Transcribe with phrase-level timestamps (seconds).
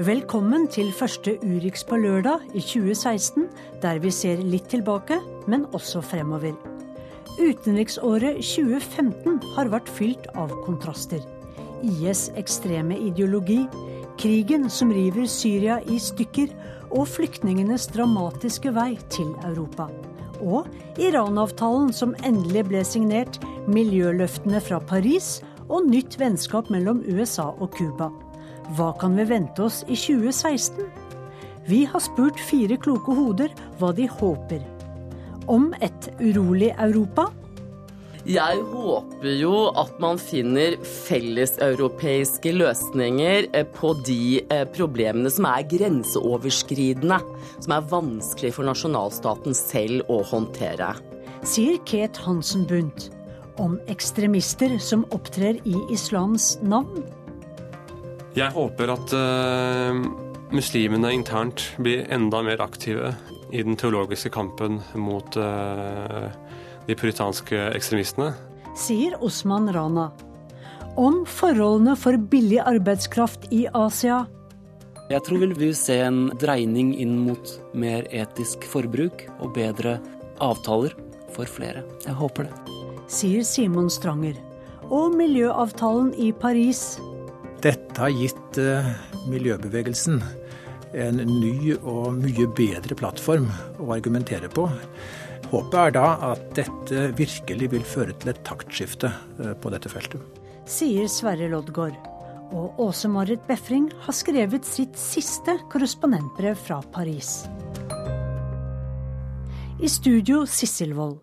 [0.00, 3.42] Velkommen til første Urix på lørdag i 2016,
[3.82, 6.54] der vi ser litt tilbake, men også fremover.
[7.36, 11.20] Utenriksåret 2015 har vært fylt av kontraster.
[11.84, 13.58] IS' ekstreme ideologi,
[14.16, 16.48] krigen som river Syria i stykker,
[16.96, 19.90] og flyktningenes dramatiske vei til Europa.
[20.40, 20.64] Og
[20.96, 23.36] Iran-avtalen som endelig ble signert,
[23.68, 28.08] miljøløftene fra Paris og nytt vennskap mellom USA og Cuba.
[28.76, 30.84] Hva kan vi vente oss i 2016?
[31.66, 34.62] Vi har spurt fire kloke hoder hva de håper.
[35.50, 37.26] Om et urolig Europa?
[38.28, 45.64] Jeg håper jo at man finner felleseuropeiske løsninger eh, på de eh, problemene som er
[45.70, 47.18] grenseoverskridende,
[47.64, 50.92] som er vanskelig for nasjonalstaten selv å håndtere.
[51.48, 53.08] Sier Kate Hansen Bundt
[53.60, 57.02] om ekstremister som opptrer i islams navn.
[58.40, 59.96] Jeg håper at uh,
[60.54, 63.10] muslimene internt blir enda mer aktive
[63.52, 66.30] i den teologiske kampen mot uh,
[66.86, 68.30] de puritanske ekstremistene.
[68.80, 70.08] Sier Osman Rana.
[70.96, 74.22] Om forholdene for billig arbeidskraft i Asia.
[75.10, 79.98] Jeg tror vi vil se en dreining inn mot mer etisk forbruk og bedre
[80.40, 80.96] avtaler
[81.36, 81.84] for flere.
[82.06, 82.80] Jeg håper det.
[83.10, 84.38] Sier Simon Stranger.
[84.88, 86.96] Og miljøavtalen i Paris
[87.64, 88.86] dette har gitt uh,
[89.30, 90.20] miljøbevegelsen
[91.00, 93.46] en ny og mye bedre plattform
[93.78, 94.66] å argumentere på.
[95.50, 100.22] Håpet er da at dette virkelig vil føre til et taktskifte uh, på dette feltet.
[100.70, 101.98] Sier Sverre Loddgaard.
[102.50, 107.44] Og Åse Marit Befring har skrevet sitt siste korrespondentbrev fra Paris.
[109.78, 111.20] I studio Sissel Wold.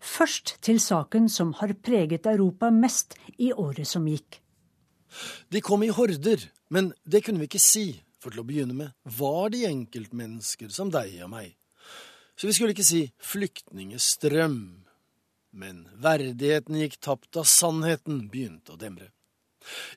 [0.00, 4.40] Først til saken som har preget Europa mest i året som gikk.
[5.48, 7.86] De kom i horder, men det kunne vi ikke si,
[8.20, 11.54] for til å begynne med var de enkeltmennesker som deg og meg.
[12.36, 14.60] Så vi skulle ikke si flyktningestrøm.
[15.50, 19.10] Men verdigheten gikk tapt da sannheten begynte å demre.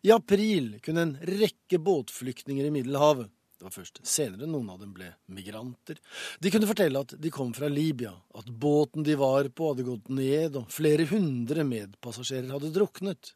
[0.03, 3.29] I april kunne en rekke båtflyktninger i Middelhavet
[3.63, 5.95] det var først senere noen av dem ble migranter.
[6.43, 10.09] De kunne fortelle at de kom fra Libya, at båten de var på hadde gått
[10.11, 13.31] ned, og flere hundre medpassasjerer hadde druknet.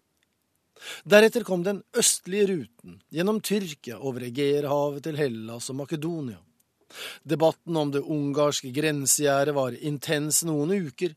[1.04, 6.40] Deretter kom den østlige ruten gjennom Tyrkia over Egeerhavet til Hellas og Makedonia.
[7.24, 11.16] Debatten om det ungarske grensegjerdet var intens noen uker,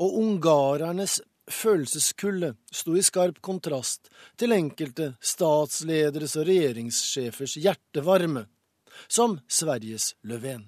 [0.00, 1.20] og ungarernes
[1.50, 4.08] følelseskulde sto i skarp kontrast
[4.40, 8.46] til enkelte statslederes og regjeringssjefers hjertevarme,
[9.08, 10.64] som Sveriges Löfven.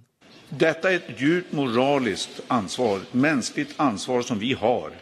[0.51, 4.93] Dette er et dypt moralisk ansvar, menneskelig ansvar som vi har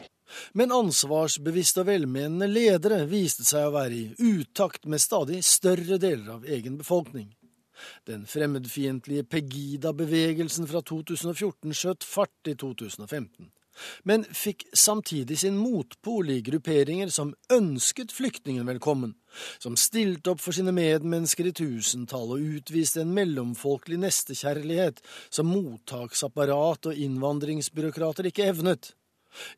[0.59, 6.37] men ansvarsbevisste og velmenende ledere viste seg å være i utakt med stadig større deler
[6.39, 7.31] av egen befolkning.
[8.07, 13.51] Den fremmedfiendtlige Pegida-bevegelsen fra 2014 skjøt fart i 2015,
[14.05, 19.15] men fikk samtidig sin motpol i grupperinger som ønsket flyktningen velkommen,
[19.63, 25.01] som stilte opp for sine medmennesker i tusentall og utviste en mellomfolkelig nestekjærlighet
[25.31, 28.93] som mottaksapparat og innvandringsbyråkrater ikke evnet.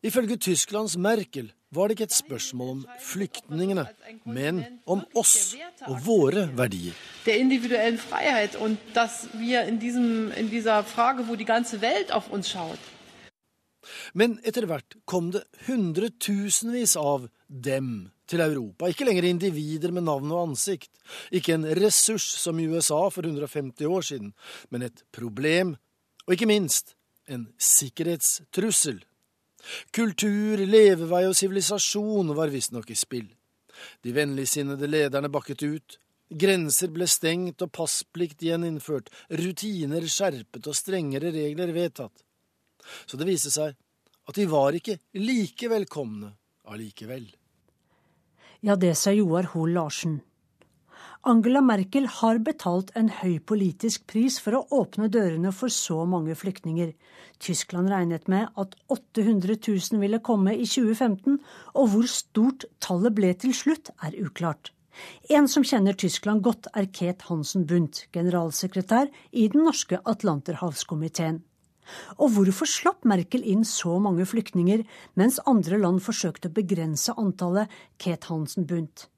[0.03, 3.85] Ifølge Tysklands Merkel var det ikke et spørsmål om flyktningene,
[4.25, 5.55] men om oss
[5.87, 6.95] og våre verdier.
[7.25, 12.91] Der individuellen frihet og at vi i denne spørsmålet hvor hele verden på oss schaut.
[14.13, 18.89] Men etter hvert kom det hundretusenvis av dem til Europa.
[18.89, 20.89] Ikke lenger individer med navn og ansikt.
[21.31, 24.33] Ikke en ressurs som i USA for 150 år siden,
[24.69, 25.75] men et problem,
[26.25, 26.95] og ikke minst
[27.29, 29.03] en sikkerhetstrussel.
[29.95, 33.29] Kultur, levevei og sivilisasjon var visstnok i spill.
[34.03, 35.97] De vennligsinnede lederne bakket ut.
[36.29, 42.23] Grenser ble stengt og passplikt gjeninnført, rutiner skjerpet og strengere regler vedtatt.
[43.05, 43.75] Så det viste seg
[44.25, 46.31] at de var ikke like velkomne
[46.65, 47.27] allikevel.
[48.65, 50.17] Ja, det sa Joar Hoel Larsen.
[51.25, 56.35] Angela Merkel har betalt en høy politisk pris for å åpne dørene for så mange
[56.37, 56.91] flyktninger.
[57.41, 61.39] Tyskland regnet med at 800 000 ville komme i 2015,
[61.73, 64.69] og hvor stort tallet ble til slutt, er uklart.
[65.33, 71.41] En som kjenner Tyskland godt, er Ket Hansen Bundt, generalsekretær i den norske Atlanterhavskomiteen.
[72.21, 74.85] Og hvorfor slapp Merkel inn så mange flyktninger,
[75.17, 79.09] mens andre land forsøkte å begrense antallet, Ket Hansen Bundt?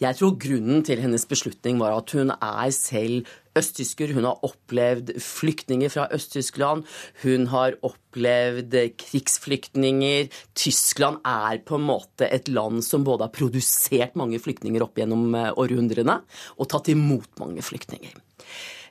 [0.00, 3.28] Jeg tror grunnen til hennes beslutning var at hun er selv
[3.58, 4.14] østtysker.
[4.14, 6.86] Hun har opplevd flyktninger fra Øst-Tyskland.
[7.24, 10.30] Hun har opplevd krigsflyktninger.
[10.54, 15.34] Tyskland er på en måte et land som både har produsert mange flyktninger opp gjennom
[15.34, 16.20] eh, århundrene
[16.58, 18.14] og tatt imot mange flyktninger.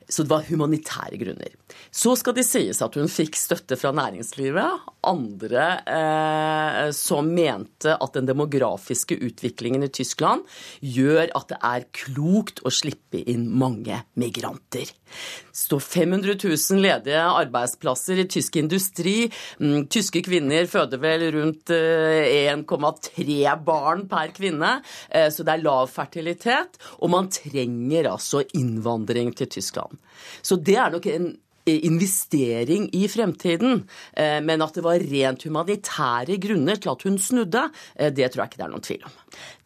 [0.10, 1.54] Så det var humanitære grunner.
[1.94, 4.88] Så skal det sies at hun fikk støtte fra næringslivet.
[5.06, 10.48] Andre eh, som mente at den demografiske utviklingen i Tyskland
[10.82, 14.90] gjør at det er klokt å slippe inn mange migranter.
[14.90, 19.16] Det står 500 000 ledige arbeidsplasser i tysk industri.
[19.62, 24.80] Mm, tyske kvinner føder vel rundt 1,3 eh, barn per kvinne,
[25.10, 26.82] eh, så det er lav fertilitet.
[26.98, 29.99] Og man trenger altså innvandring til Tyskland.
[30.42, 31.32] Så det er nok en
[31.70, 33.84] investering i fremtiden.
[34.14, 38.44] Eh, men at det var rent humanitære grunner til at hun snudde, eh, det tror
[38.44, 39.18] jeg ikke det er noen tvil om.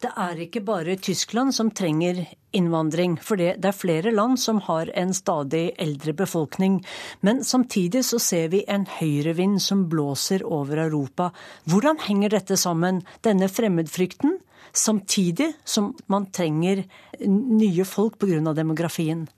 [0.04, 4.90] Det er ikke bare Tyskland som trenger innvandring, for det, er flere land som har
[4.94, 6.84] en stadig eldre befolkning.
[7.20, 11.32] Men samtidig så ser vi en høyrevind som blåser over Europa.
[11.64, 14.38] Hvordan henger dette sammen, denne fremmedfrykten,
[14.74, 16.84] samtidig som man trenger
[17.26, 18.54] nye folk pga.
[18.54, 19.28] demografien?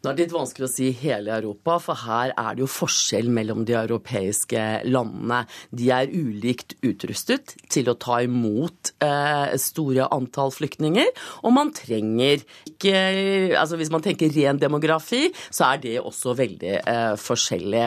[0.00, 3.26] Nå er det litt vanskelig å si hele Europa, for her er det jo forskjell
[3.36, 5.42] mellom de europeiske landene.
[5.76, 11.10] De er ulikt utrustet til å ta imot eh, store antall flyktninger,
[11.44, 12.96] og man trenger ikke
[13.60, 17.82] Altså hvis man tenker ren demografi, så er det også veldig eh, forskjellig.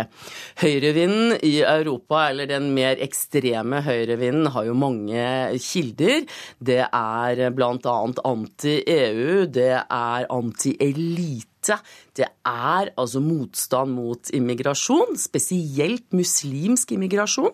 [0.62, 5.24] Høyrevinden i Europa, eller den mer ekstreme høyrevinden, har jo mange
[5.63, 6.27] kilder.
[6.59, 7.98] Det er bl.a.
[8.33, 11.53] anti-EU, det er anti-elite
[12.18, 17.54] det er altså motstand mot immigrasjon, spesielt muslimsk immigrasjon.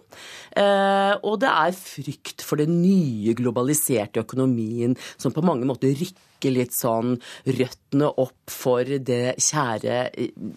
[0.59, 6.55] Eh, og det er frykt for den nye globaliserte økonomien som på mange måter rykker
[6.55, 7.17] litt sånn
[7.47, 10.01] røttene opp for det kjære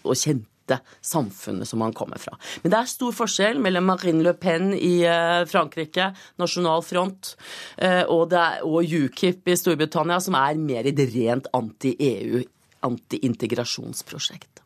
[0.03, 2.37] og kjente samfunnet som man kommer fra.
[2.63, 6.11] Men det er stor forskjell mellom Marine Le Pen i eh, Frankrike,
[6.41, 7.35] Nasjonal Front,
[7.77, 8.33] eh, og,
[8.63, 12.43] og UKIP i Storbritannia, som er mer i det rent anti-EU
[12.83, 14.61] antiintegrasjonsprosjekt.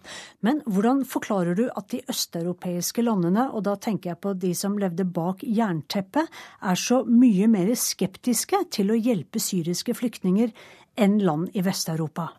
[0.45, 4.77] Men hvordan forklarer du at de østeuropeiske landene, og da tenker jeg på de som
[4.81, 6.27] levde bak jernteppet,
[6.61, 10.53] er så mye mer skeptiske til å hjelpe syriske flyktninger
[10.97, 12.31] enn land i Vest-Europa?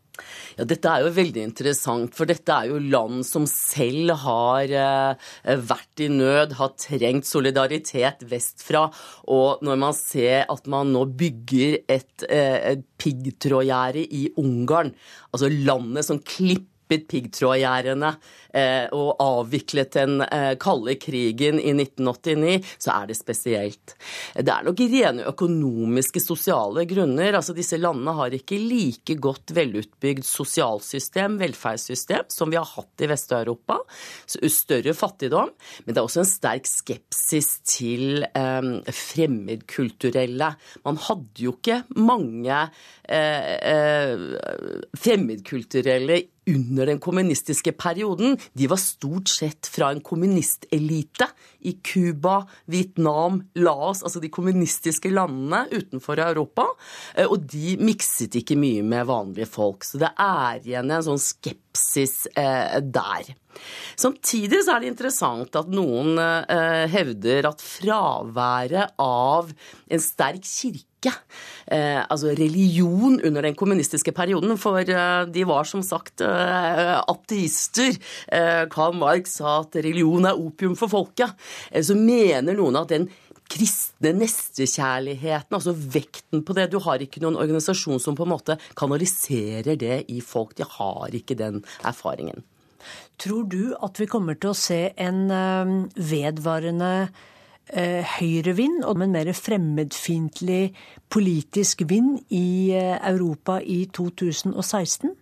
[0.58, 5.58] Ja, Dette er jo veldig interessant, for dette er jo land som selv har eh,
[5.70, 8.86] vært i nød, har trengt solidaritet vestfra.
[9.34, 14.94] Og når man ser at man nå bygger et, eh, et piggtrådgjerde i Ungarn,
[15.32, 18.11] altså landet som klipper piggtrådgjerdene
[18.56, 23.94] eh, og avviklet den eh, kalde krigen i 1989, så er det spesielt.
[24.35, 27.38] Det er nok rene økonomiske, sosiale grunner.
[27.38, 33.11] Altså Disse landene har ikke like godt velutbygd sosialsystem, velferdssystem, som vi har hatt i
[33.11, 33.81] Vest-Europa.
[34.29, 35.52] Større fattigdom.
[35.85, 40.52] Men det er også en sterk skepsis til eh, fremmedkulturelle.
[40.87, 42.64] Man hadde jo ikke mange
[43.08, 44.26] eh, eh
[44.99, 51.28] fremmedkulturelle under den kommunistiske perioden, de var stort sett fra en kommunistelite
[51.68, 56.68] i Cuba, Vietnam, Laos, altså de kommunistiske landene utenfor Europa.
[57.14, 59.86] Eh, og de mikset ikke mye med vanlige folk.
[59.86, 63.34] Så det er igjen en sånn skepsis eh, der.
[63.99, 69.50] Samtidig så er det interessant at noen eh, hevder at fraværet av
[69.90, 75.85] en sterk kirke Eh, altså religion under den kommunistiske perioden, for eh, de var som
[75.87, 77.95] sagt eh, ateister.
[78.33, 81.37] Eh, Karl Marx sa at religion er opium for folket.
[81.71, 83.09] Eh, så mener noen at den
[83.49, 86.69] kristne nestekjærligheten, altså vekten på det.
[86.73, 90.57] Du har ikke noen organisasjon som på en måte kanaliserer det i folk.
[90.59, 92.45] De har ikke den erfaringen.
[93.19, 96.93] Tror du at vi kommer til å se en eh, vedvarende
[98.18, 100.75] høyrevind og en mer fremmedfiendtlig
[101.12, 105.14] politisk vind i eh, Europa i 2016?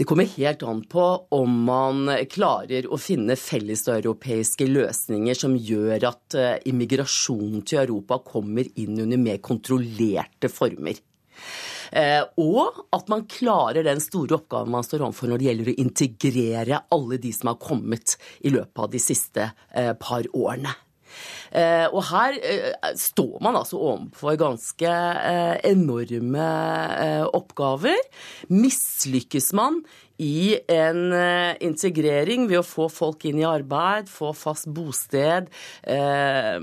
[0.00, 1.06] Det kommer helt an på
[1.36, 6.36] om man klarer å finne felleseuropeiske løsninger som gjør at
[6.70, 10.96] immigrasjonen til Europa kommer inn under mer kontrollerte former.
[11.92, 15.78] Eh, og at man klarer den store oppgaven man står overfor når det gjelder å
[15.84, 18.16] integrere alle de som har kommet
[18.46, 20.76] i løpet av de siste eh, par årene.
[21.50, 22.36] Og her
[22.94, 24.90] står man altså overfor ganske
[25.66, 26.44] enorme
[27.34, 27.98] oppgaver.
[28.54, 29.80] Mislykkes man
[30.20, 35.48] i en eh, integrering ved å få folk inn i arbeid, få fast bosted,
[35.88, 36.58] eh,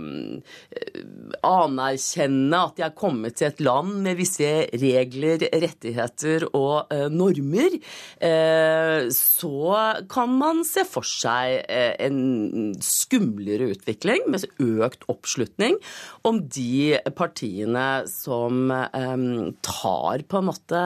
[1.48, 7.80] anerkjenne at de er kommet til et land med visse regler, rettigheter og eh, normer,
[8.22, 9.74] eh, så
[10.12, 15.80] kan man se for seg eh, en skumlere utvikling med økt oppslutning
[16.28, 19.18] om de partiene som eh,
[19.66, 20.86] tar på en måte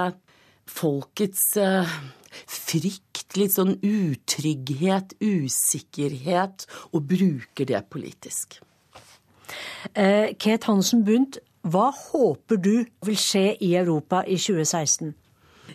[0.72, 1.52] folkets
[2.32, 8.60] frykt, litt sånn utrygghet, usikkerhet, og bruker det politisk.
[9.94, 15.14] Eh, Ket Hansen Bundt, hva håper du vil skje i Europa i 2016?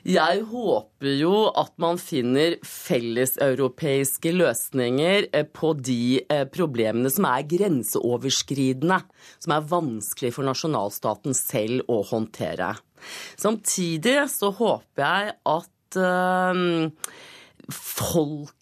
[0.07, 7.47] Jeg håper jo at man finner felleseuropeiske løsninger eh, på de eh, problemene som er
[7.49, 9.01] grenseoverskridende,
[9.43, 12.75] som er vanskelig for nasjonalstaten selv å håndtere.
[13.41, 16.91] Samtidig så håper jeg at uh,
[17.71, 18.57] folket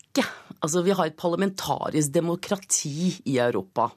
[0.65, 3.91] Altså, vi har et parlamentarisk demokrati i Europa.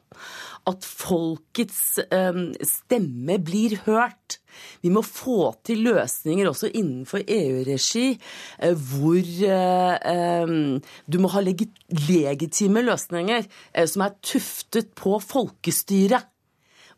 [0.67, 4.39] At folkets um, stemme blir hørt.
[4.84, 11.46] Vi må få til løsninger også innenfor EU-regi uh, hvor uh, um, du må ha
[11.46, 16.27] legitime løsninger uh, som er tuftet på folkestyret.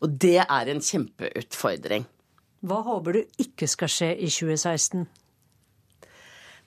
[0.02, 2.08] Og det er en kjempeutfordring.
[2.66, 5.06] Hva håper du ikke skal skje i 2016?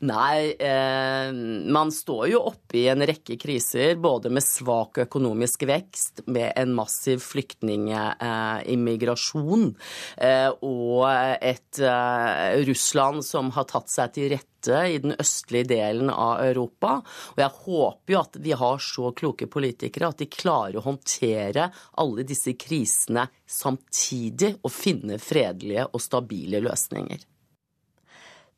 [0.04, 1.32] Nei, eh,
[1.72, 6.74] man står jo oppe i en rekke kriser, både med svak økonomisk vekst, med en
[6.76, 9.76] massiv flyktningimmigrasjon
[10.18, 16.10] eh, og et eh, Russland som har tatt seg til rette i den østlige delen
[16.12, 17.02] av Europa.
[17.36, 21.72] Og jeg håper jo at vi har så kloke politikere at de klarer å håndtere
[22.04, 27.33] alle disse krisene samtidig og finne fredelige og stabile løsninger.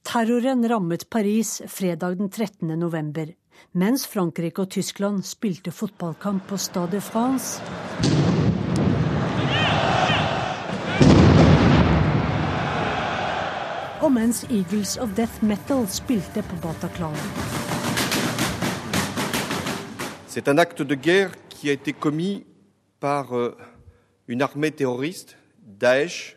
[0.06, 2.80] Terroren rammet Paris fredag den 13.
[2.80, 3.26] november,
[3.74, 7.58] mens Frankrike og Tyskland spilte fotballkamp på Stade de France.
[14.06, 17.18] Og mens Eagles of Death Metal spilte på Bataclan.
[20.28, 22.46] C'est un acte de guerre qui a été commis
[23.00, 23.58] par euh,
[24.28, 26.35] une armée terroriste, Daesh,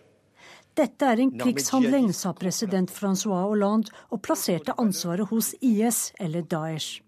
[0.78, 7.02] dette er en krigshandling, sa president Francois Hollande og plasserte ansvaret hos IS eller Daesh.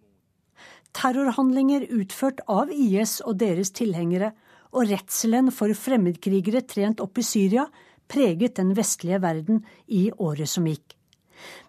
[0.96, 4.32] Terrorhandlinger utført av IS og deres tilhengere
[4.74, 7.66] og redselen for fremmedkrigere trent opp i Syria
[8.10, 10.96] preget den vestlige verden i året som gikk.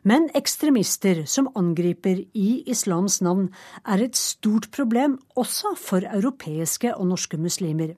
[0.03, 3.51] Men ekstremister som angriper i islams navn,
[3.85, 7.93] er et stort problem også for europeiske og norske muslimer.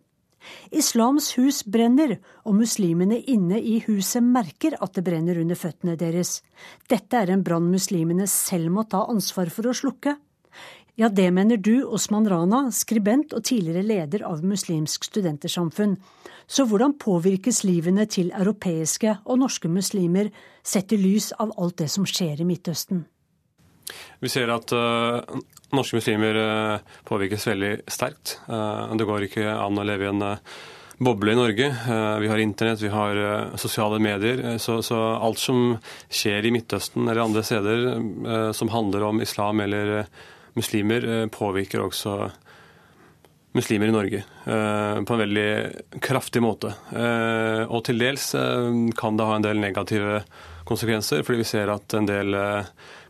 [0.72, 6.42] Islams hus brenner, og muslimene inne i huset merker at det brenner under føttene deres.
[6.90, 10.18] Dette er en brann muslimene selv må ta ansvar for å slukke.
[10.96, 15.96] Ja, det mener du, Osman Rana, skribent og tidligere leder av Muslimsk studentersamfunn.
[16.46, 20.30] Så hvordan påvirkes livene til europeiske og norske muslimer
[20.62, 23.08] sett i lys av alt det som skjer i Midtøsten?
[24.22, 25.26] Vi ser at uh,
[25.76, 28.38] norske muslimer uh, påvirkes veldig sterkt.
[28.48, 30.24] Uh, det går ikke an å leve i en
[31.04, 31.66] boble i Norge.
[32.22, 33.18] Vi har internett, vi har
[33.60, 34.58] sosiale medier.
[34.62, 35.74] Så, så, alt som
[36.08, 40.06] skjer i Midtøsten eller andre steder som handler om islam eller
[40.56, 42.30] muslimer, påvirker også
[43.58, 45.50] muslimer i Norge på en veldig
[46.06, 46.72] kraftig måte.
[47.68, 48.30] Og til dels
[48.96, 50.22] kan det ha en del negative
[50.70, 52.38] konsekvenser, fordi vi ser at en del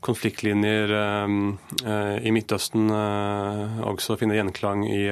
[0.04, 1.34] konfliktlinjer eh,
[1.88, 5.04] eh, i Midtøsten eh, også finner gjenklang i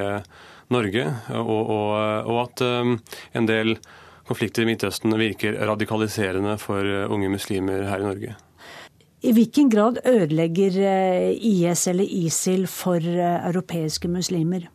[0.72, 1.04] Norge,
[1.36, 1.90] og, og,
[2.32, 3.76] og at en del
[4.28, 8.36] konflikter i Midtøsten virker radikaliserende for unge muslimer her i Norge.
[9.22, 10.78] I hvilken grad ødelegger
[11.36, 14.70] IS eller ISIL for europeiske muslimer?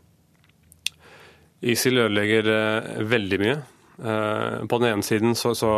[1.65, 2.53] ISIL ødelegger
[3.09, 3.57] veldig mye.
[4.69, 5.73] På den ene siden så, så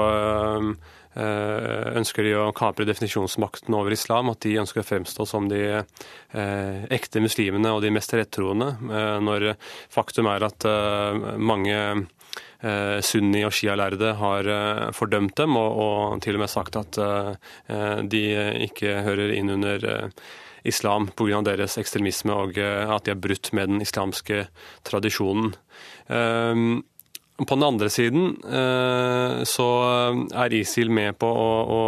[1.16, 6.84] ønsker de å kapre definisjonsmakten over islam, at de ønsker å fremstå som de eh,
[6.94, 9.50] ekte muslimene og de mest rettroende, eh, når
[9.92, 10.68] faktum er at
[11.38, 11.80] mange
[13.06, 14.48] sunni- og shia-lærde har
[14.92, 16.98] fordømt dem, og, og, til og med sagt at
[18.10, 18.22] de
[18.66, 20.10] ikke hører inn under
[20.66, 21.38] islam pga.
[21.46, 24.48] deres ekstremisme, og at de har brutt med den islamske
[24.90, 25.54] tradisjonen.
[27.46, 29.66] På den andre siden eh, så
[30.34, 31.82] er ISIL med på å, å,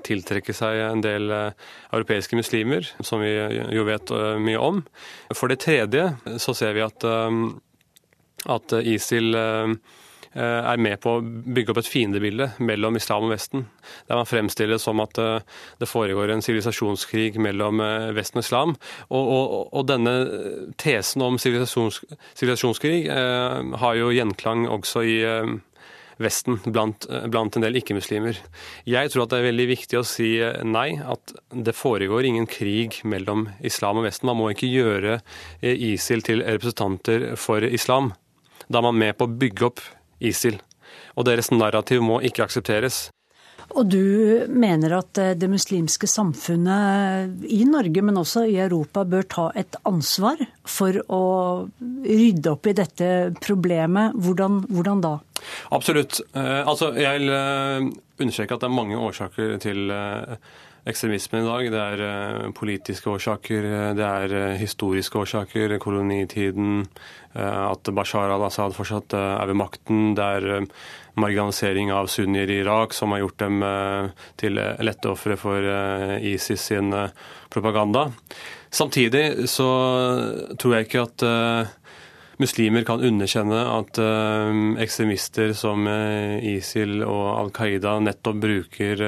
[0.00, 3.34] tiltrekke seg en del eh, europeiske muslimer, som vi
[3.76, 4.80] jo vet eh, mye om.
[5.36, 6.06] For det tredje
[6.40, 7.04] så ser vi at
[8.52, 9.36] at ISIL
[10.34, 13.66] er med på å bygge opp et fiendebilde mellom islam og Vesten.
[14.08, 17.82] Der man fremstiller det som at det foregår en sivilisasjonskrig mellom
[18.16, 18.76] Vesten og islam.
[19.10, 20.14] Og, og, og denne
[20.80, 22.96] tesen om sivilisasjonskrig
[23.82, 25.18] har jo gjenklang også i
[26.22, 28.38] Vesten blant, blant en del ikke-muslimer.
[28.88, 30.34] Jeg tror at det er veldig viktig å si
[30.66, 34.28] nei, at det foregår ingen krig mellom islam og Vesten.
[34.30, 35.20] Man må ikke gjøre
[35.62, 38.12] ISIL til representanter for islam.
[38.68, 39.82] Da er man med på å bygge opp
[40.22, 40.60] ISIL.
[41.16, 43.08] Og deres narrativ må ikke aksepteres.
[43.72, 44.02] Og du
[44.52, 49.78] mener at eh, det muslimske samfunnet i Norge, men også i Europa, bør ta et
[49.88, 51.22] ansvar for å
[51.80, 53.08] rydde opp i dette
[53.40, 54.18] problemet.
[54.18, 55.14] Hvordan, hvordan da?
[55.72, 56.20] Absolutt.
[56.34, 57.88] Eh, altså, jeg vil eh,
[58.20, 59.96] understreke at det er mange årsaker til
[60.88, 61.68] ekstremismen i dag.
[61.72, 66.82] Det er politiske årsaker, det er historiske årsaker, kolonitiden,
[67.34, 70.12] at Bashar al-Assad fortsatt er ved makten.
[70.18, 70.66] Det er
[71.14, 76.16] marginalisering av sunnier i Irak, som har gjort dem eh, til lette ofre for eh,
[76.32, 77.12] ISIS sin eh,
[77.52, 78.08] propaganda.
[78.72, 79.68] Samtidig så
[80.56, 81.24] tror jeg ikke at
[82.42, 83.98] muslimer kan underkjenne at
[84.82, 89.02] ekstremister som ISIL og Al Qaida nettopp bruker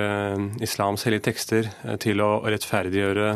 [0.65, 1.69] islams hellige tekster
[2.03, 3.29] til å rettferdiggjøre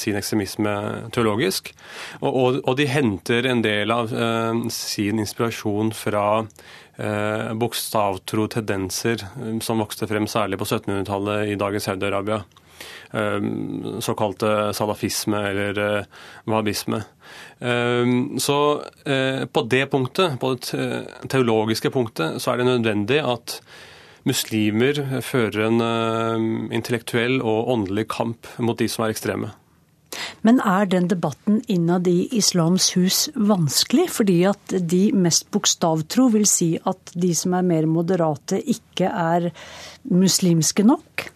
[0.00, 0.74] sin ekstremisme
[1.14, 1.72] teologisk.
[2.22, 4.14] Og, de henter en del av
[4.72, 6.26] sin inspirasjon fra
[6.96, 12.42] eh, bokstavtro tendenser eh, som vokste frem særlig på 1700-tallet i dagens Saudi-Arabia.
[13.14, 13.40] Eh,
[14.00, 16.04] såkalte salafisme eller eh,
[16.44, 17.02] wahhabisme.
[17.58, 18.06] Eh,
[18.38, 23.60] så eh, på det punktet, på det teologiske punktet, så er det nødvendig at
[24.24, 29.50] muslimer fører en intellektuell og åndelig kamp mot de som er ekstreme.
[30.40, 34.08] Men er den debatten innad i Islams hus vanskelig?
[34.16, 39.50] Fordi at de mest bokstavtro vil si at de som er mer moderate, ikke er
[40.08, 41.28] muslimske nok?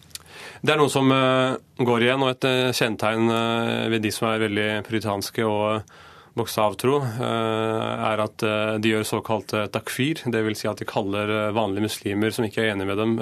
[0.59, 4.27] Det er noe som eh, går igjen, og et eh, kjennetegn eh, ved de som
[4.27, 5.97] er veldig puritanske og
[6.39, 8.43] bokstavtro, er at
[8.79, 10.21] de gjør såkalt takfir.
[10.29, 10.61] Dvs.
[10.61, 13.15] Si at de kaller vanlige muslimer som ikke er enige med dem,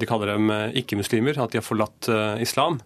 [0.00, 1.38] de kaller dem ikke-muslimer.
[1.38, 2.08] At de har forlatt
[2.42, 2.80] islam.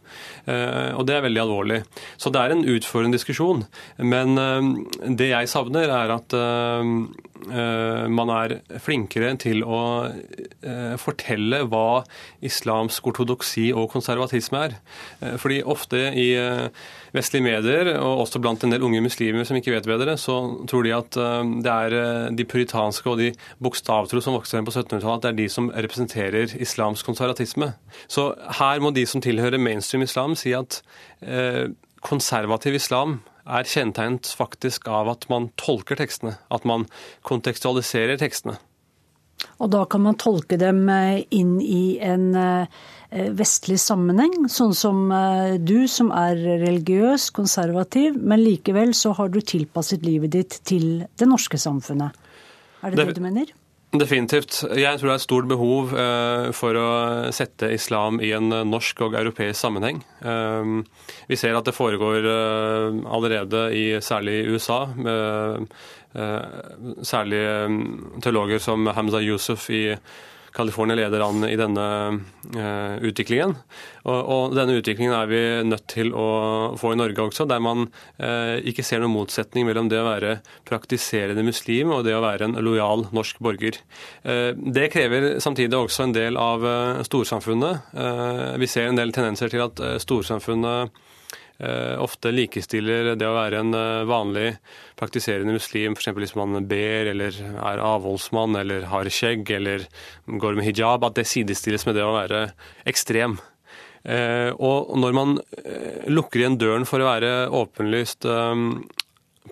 [0.44, 1.80] Og det er veldig alvorlig.
[2.21, 3.64] Så det er en utfordrende diskusjon.
[4.02, 4.36] Men
[5.17, 6.36] det jeg savner, er at
[7.45, 9.80] man er flinkere til å
[11.00, 12.02] fortelle hva
[12.45, 14.76] islamsk ortodoksi og konservatisme er.
[15.41, 16.28] Fordi ofte i
[17.15, 20.37] vestlige medier, og også blant en del unge muslimer som ikke vet bedre, så
[20.71, 23.30] tror de at eh, det er eh, de puritanske og de
[23.63, 27.73] bokstavtro som vokste frem på 1700-tallet, at det er de som representerer islamsk konservatisme.
[28.11, 30.80] Så her må de som tilhører mainstream islam, si at
[31.23, 31.71] eh,
[32.04, 36.89] konservativ islam er kjennetegnet faktisk av at man tolker tekstene, at man
[37.28, 38.57] kontekstualiserer tekstene.
[39.61, 42.30] Og da kan man tolke dem inn i en
[43.15, 49.30] Eh, vestlig sammenheng, sånn som eh, du som er religiøs, konservativ, men likevel så har
[49.30, 52.17] du tilpasset livet ditt til det norske samfunnet.
[52.83, 53.52] Er det det, det du mener?
[53.95, 54.65] Definitivt.
[54.75, 56.89] Jeg tror det er et stort behov eh, for å
[57.35, 60.00] sette islam i en norsk og europeisk sammenheng.
[61.30, 64.80] Vi ser at det foregår allerede i særlig USA.
[67.07, 67.43] Særlig
[68.25, 69.85] teologer som Hamza Yusuf i
[70.54, 71.84] California leder an i denne
[72.54, 73.56] uh, utviklingen.
[74.04, 76.26] Og, og, denne utviklingen er vi nødt til å
[76.78, 77.88] få i Norge også, der man
[78.23, 80.36] uh, ikke ser noen motsetning mellom det å være
[80.69, 83.80] praktiserende muslim og det å være en lojal norsk borger.
[84.23, 86.62] Uh, det krever samtidig også en del av
[87.06, 87.90] storsamfunnet.
[88.60, 90.95] vi ser en del tendenser til at storsamfunnet
[92.02, 94.49] ofte likestiller det å være en eh, vanlig
[94.99, 96.10] praktiserende muslim, f.eks.
[96.17, 99.86] hvis man ber eller er avholdsmann eller har skjegg eller
[100.26, 102.49] går med hijab, at det sidestilles med det å være
[102.90, 103.38] ekstrem.
[104.02, 105.38] Eh, og når man
[106.10, 108.26] lukker igjen døren for å være åpenlyst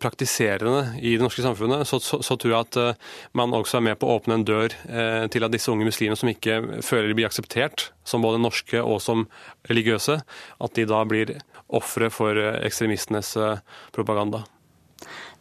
[0.01, 3.01] praktiserende i det norske samfunnet, så, så, så, tror jeg at
[3.37, 6.19] man også er med på å åpne en dør eh, til at disse unge muslimene
[6.19, 9.27] som ikke føler de blir akseptert som både norske og som
[9.71, 10.19] religiøse,
[10.65, 11.37] at de da blir
[11.77, 13.63] ofre for eh, ekstremistenes eh,
[13.95, 14.45] propaganda.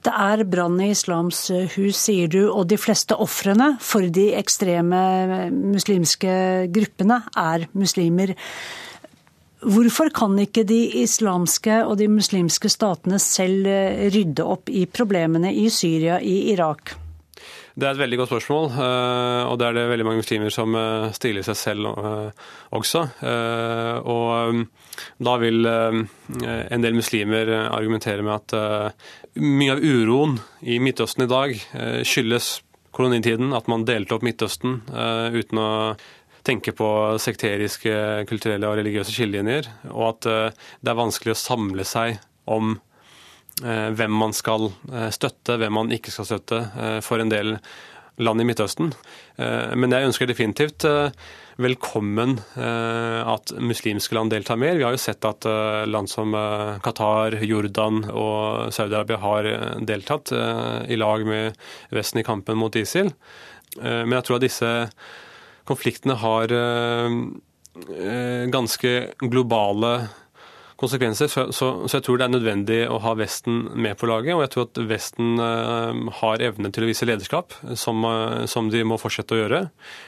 [0.02, 4.32] Det er brann i Islams eh, hus, sier du, og de fleste ofrene for de
[4.40, 5.02] ekstreme
[5.52, 6.34] muslimske
[6.74, 8.34] gruppene er muslimer.
[9.62, 13.70] Hvorfor kan ikke de islamske og de muslimske statene selv
[14.10, 16.96] rydde opp i problemene i Syria, i Irak?
[17.72, 20.76] Det er et veldig godt spørsmål, eh, og det er det veldig mange muslimer som
[20.76, 23.04] eh, stiller seg selv eh, også.
[24.12, 24.66] Og
[25.24, 28.98] da vil en del muslimer argumentere med at
[29.40, 31.56] mye av uroen i Midtøsten i dag
[32.08, 32.52] skyldes
[32.96, 35.72] kolonitiden, at man delte opp Midtøsten uten å
[36.48, 36.90] tenke på
[37.24, 37.96] sekteriske,
[38.30, 40.30] kulturelle og religiøse skillelinjer, og at
[40.82, 42.20] det er vanskelig å samle seg
[42.52, 42.76] om
[43.62, 47.58] hvem man skal eh, støtte, hvem man ikke skal støtte eh, for en del
[48.22, 48.92] land i Midtøsten.
[49.40, 50.84] Men jeg ønsker definitivt
[51.64, 54.76] velkommen at muslimske land deltar mer.
[54.78, 55.48] Vi har jo sett at
[55.90, 56.36] land som
[56.86, 59.50] Qatar, Jordan og Saudi-Arabia har
[59.90, 61.58] deltatt i lag med
[61.96, 63.10] Vesten i kampen mot ISIL.
[63.80, 64.72] Men jeg tror at disse
[65.72, 66.54] konfliktene har
[68.54, 69.96] ganske globale
[70.82, 71.30] konsekvenser.
[71.32, 74.34] Så, så, så, jeg tror det er nødvendig å ha Vesten med på laget.
[74.36, 78.72] Og jeg tror at Vesten uh, har evne til å vise lederskap, som, uh, som,
[78.74, 79.62] de må fortsette å gjøre.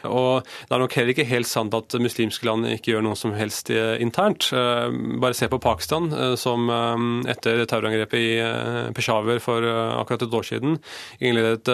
[0.09, 3.35] Og det er nok heller ikke helt sant at muslimske land ikke gjør noe som
[3.37, 4.49] helst uh, internt.
[4.53, 6.09] bare se på Pakistan,
[6.39, 6.67] som
[7.29, 10.77] etter terrorangrepet i Peshawar for akkurat et år siden
[11.23, 11.71] innledet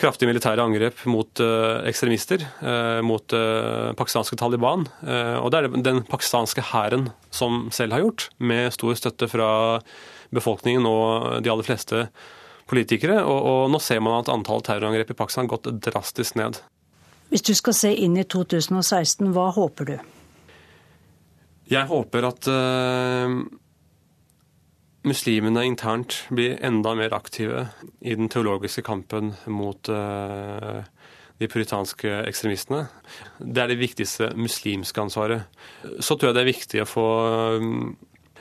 [0.00, 4.86] kraftige militære angrep mot uh, ekstremister, uh, mot uh, pakistanske Taliban.
[5.04, 9.80] og det er det den pakistanske hæren som selv har gjort, med stor støtte fra
[10.34, 12.08] befolkningen og de aller fleste
[12.66, 13.22] politikere.
[13.22, 16.58] Og, og nå ser man at antall terrorangrep i Pakistan har gått drastisk ned.
[17.30, 19.96] Hvis du skal se inn i 2016, hva håper du?
[21.70, 22.48] Jeg håper at
[25.04, 27.68] muslimene internt blir enda mer aktive
[28.00, 30.80] i den teologiske kampen mot uh,
[31.40, 32.86] de puritanske ekstremistene.
[33.38, 35.44] Det er det viktigste muslimske ansvaret.
[36.00, 37.06] Så tror jeg det er viktig å få
[37.60, 37.94] um,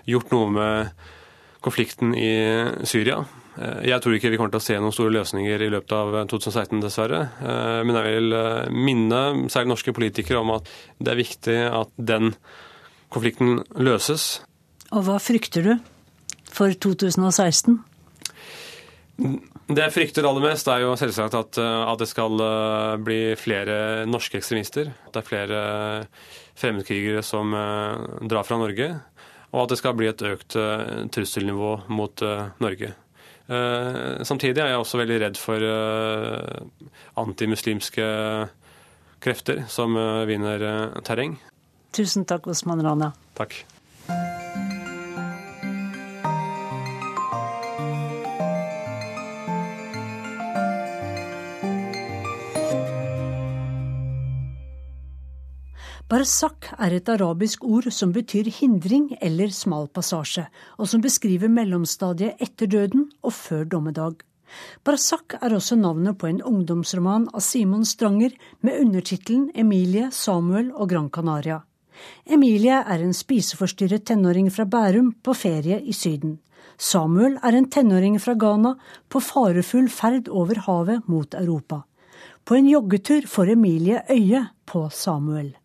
[0.08, 1.08] gjort noe med
[1.64, 2.34] konflikten i
[2.88, 3.22] Syria.
[3.58, 6.16] Uh, jeg tror ikke vi kommer til å se noen store løsninger i løpet av
[6.32, 7.26] 2016, dessverre.
[7.84, 8.38] Men jeg vil
[8.72, 12.38] minne særlig norske politikere om at det er viktig at den
[13.14, 14.46] konflikten løses.
[14.94, 15.76] Og hva frykter du?
[16.54, 17.82] For 2016?
[19.64, 23.20] Det jeg frykter aller mest, er jo selvsagt at, eh, at, det skal eh, bli
[23.40, 24.90] flere norske ekstremister.
[25.08, 25.60] At det er flere
[26.60, 28.90] fremmedkrigere som eh, drar fra Norge.
[29.54, 30.56] Og at det skal bli et økt
[31.14, 32.24] trusselnivå mot
[32.64, 32.88] Norge.
[34.26, 35.66] Samtidig er jeg også veldig redd for
[37.22, 38.08] antimuslimske
[39.22, 39.94] krefter som
[40.26, 40.66] vinner
[41.06, 41.38] terreng.
[41.94, 43.12] Tusen takk, Osman Rana.
[43.38, 43.60] Takk.
[56.14, 60.44] Barzak er et arabisk ord som betyr hindring eller smal passasje,
[60.78, 64.20] og som beskriver mellomstadiet etter døden og før dommedag.
[64.86, 70.92] Barzak er også navnet på en ungdomsroman av Simon Stranger med undertittelen Emilie, Samuel og
[70.92, 71.64] Gran Canaria.
[72.30, 76.38] Emilie er en spiseforstyrret tenåring fra Bærum på ferie i Syden.
[76.78, 78.76] Samuel er en tenåring fra Ghana
[79.10, 81.82] på farefull ferd over havet mot Europa.
[82.46, 85.56] På en joggetur får Emilie øye på Samuel.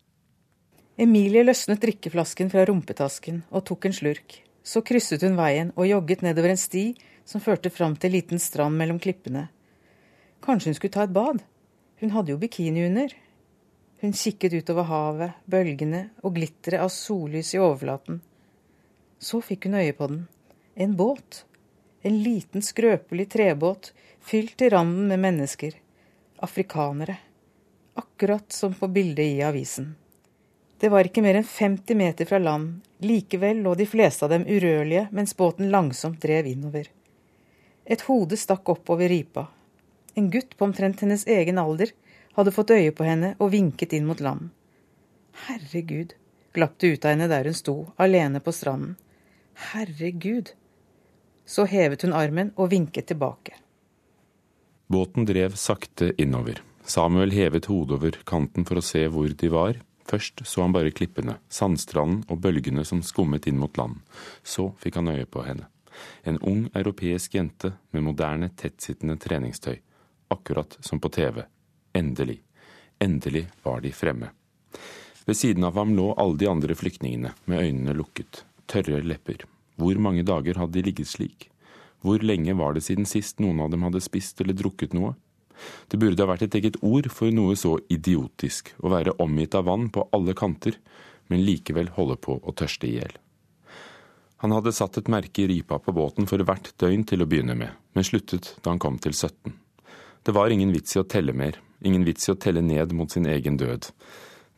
[0.99, 4.33] Emilie løsnet drikkeflasken fra rumpetasken og tok en slurk.
[4.67, 6.89] Så krysset hun veien og jogget nedover en sti
[7.23, 9.45] som førte fram til en liten strand mellom klippene.
[10.43, 11.39] Kanskje hun skulle ta et bad?
[12.03, 13.13] Hun hadde jo bikini under.
[14.03, 18.19] Hun kikket utover havet, bølgene og glitteret av sollys i overflaten.
[19.23, 20.25] Så fikk hun øye på den.
[20.75, 21.45] En båt.
[22.03, 25.79] En liten, skrøpelig trebåt fylt til randen med mennesker.
[26.43, 27.15] Afrikanere.
[27.95, 29.93] Akkurat som på bildet i avisen.
[30.79, 34.45] Det var ikke mer enn 50 meter fra land, likevel lå de fleste av dem
[34.47, 36.87] urørlige mens båten langsomt drev innover.
[37.83, 39.49] Et hode stakk opp over ripa.
[40.15, 41.91] En gutt på omtrent hennes egen alder
[42.37, 44.53] hadde fått øye på henne og vinket inn mot land.
[45.49, 46.13] Herregud,
[46.55, 48.95] glapp det ut av henne der hun sto, alene på stranden.
[49.73, 50.53] Herregud.
[51.43, 53.57] Så hevet hun armen og vinket tilbake.
[54.87, 56.63] Båten drev sakte innover.
[56.87, 60.93] Samuel hevet hodet over kanten for å se hvor de var, Først så han bare
[60.95, 63.99] klippene, sandstranden og bølgene som skummet inn mot land.
[64.41, 65.67] Så fikk han øye på henne.
[66.23, 69.77] En ung europeisk jente med moderne, tettsittende treningstøy.
[70.33, 71.43] Akkurat som på TV.
[71.93, 72.39] Endelig.
[72.99, 74.31] Endelig var de fremme.
[75.25, 78.43] Ved siden av ham lå alle de andre flyktningene, med øynene lukket.
[78.69, 79.45] Tørre lepper.
[79.77, 81.49] Hvor mange dager hadde de ligget slik?
[82.01, 85.13] Hvor lenge var det siden sist noen av dem hadde spist eller drukket noe?
[85.87, 89.67] Det burde ha vært et eget ord for noe så idiotisk, å være omgitt av
[89.69, 90.77] vann på alle kanter,
[91.29, 93.15] men likevel holde på å tørste i hjel.
[94.39, 97.57] Han hadde satt et merke i ripa på båten for hvert døgn til å begynne
[97.59, 99.51] med, men sluttet da han kom til 17.
[100.23, 103.11] Det var ingen vits i å telle mer, ingen vits i å telle ned mot
[103.11, 103.89] sin egen død.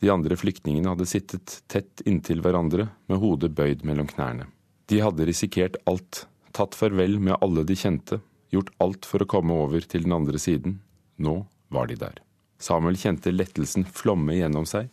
[0.02, 4.48] De andre flyktningene hadde sittet tett inntil hverandre med hodet bøyd mellom knærne.
[4.90, 8.20] De hadde risikert alt, tatt farvel med alle de kjente,
[8.54, 10.80] gjort alt for å komme over til den andre siden.
[11.22, 11.38] Nå
[11.72, 12.18] var de der.
[12.62, 14.90] Samuel kjente lettelsen flomme gjennom seg.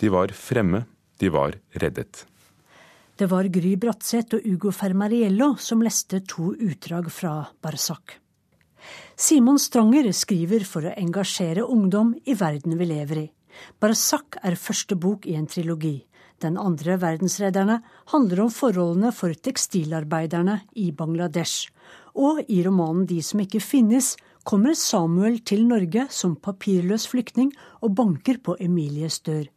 [0.00, 0.84] De var fremme,
[1.18, 2.24] de var reddet.
[3.16, 8.18] Det var Gry Bratseth og Ugo Fermariello som leste to utdrag fra Barsak.
[9.16, 13.30] Simon Stranger skriver for å engasjere ungdom i verden vi lever i.
[13.80, 15.96] Barsak er første bok i en trilogi.
[16.44, 17.80] Den andre, 'Verdensredderne',
[18.12, 21.70] handler om forholdene for tekstilarbeiderne i Bangladesh.
[22.14, 27.50] Og i romanen 'De som ikke finnes' kommer Samuel til Norge som papirløs flyktning
[27.82, 29.48] og banker på Emilies dør.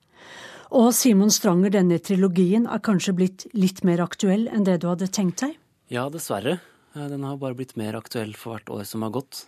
[0.70, 5.10] Og Simon Stranger, denne trilogien er kanskje blitt litt mer aktuell enn det du hadde
[5.14, 5.56] tenkt deg?
[5.90, 6.60] Ja, dessverre.
[6.94, 9.46] Eh, den har bare blitt mer aktuell for hvert år som har gått.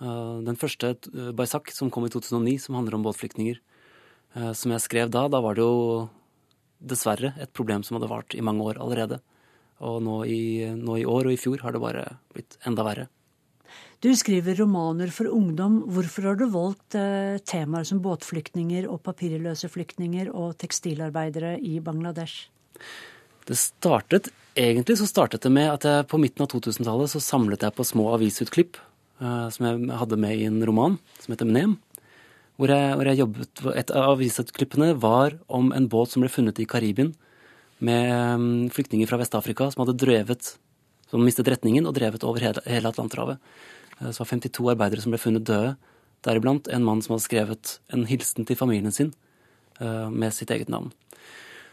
[0.00, 3.60] Eh, den første, eh, Baisak, som kom i 2009, som handler om båtflyktninger,
[4.54, 6.10] som jeg skrev da, da var det jo
[6.84, 9.20] dessverre et problem som hadde vart i mange år allerede.
[9.80, 12.04] Og nå i, nå i år og i fjor har det bare
[12.36, 13.08] blitt enda verre.
[13.98, 15.80] Du skriver romaner for ungdom.
[15.90, 22.46] Hvorfor har du valgt eh, temaer som båtflyktninger og papirløse flyktninger og tekstilarbeidere i Bangladesh?
[23.48, 27.62] Det startet Egentlig så startet det med at jeg på midten av 2000-tallet så samlet
[27.62, 28.74] jeg på små avisutklipp
[29.22, 31.76] uh, som jeg hadde med i en roman som heter Mnem.
[32.58, 36.58] Hvor jeg, hvor jeg jobbet, Et av avisutklippene var om en båt som ble funnet
[36.58, 37.12] i Karibien
[37.78, 40.56] med um, flyktninger fra Vest-Afrika som hadde drevet
[41.06, 43.38] som mistet retningen og drevet over hele, hele Atlanterhavet.
[43.98, 45.74] Så var 52 arbeidere som ble funnet døde,
[46.26, 49.12] deriblant en mann som hadde skrevet en hilsen til familien sin
[49.80, 50.92] uh, med sitt eget navn.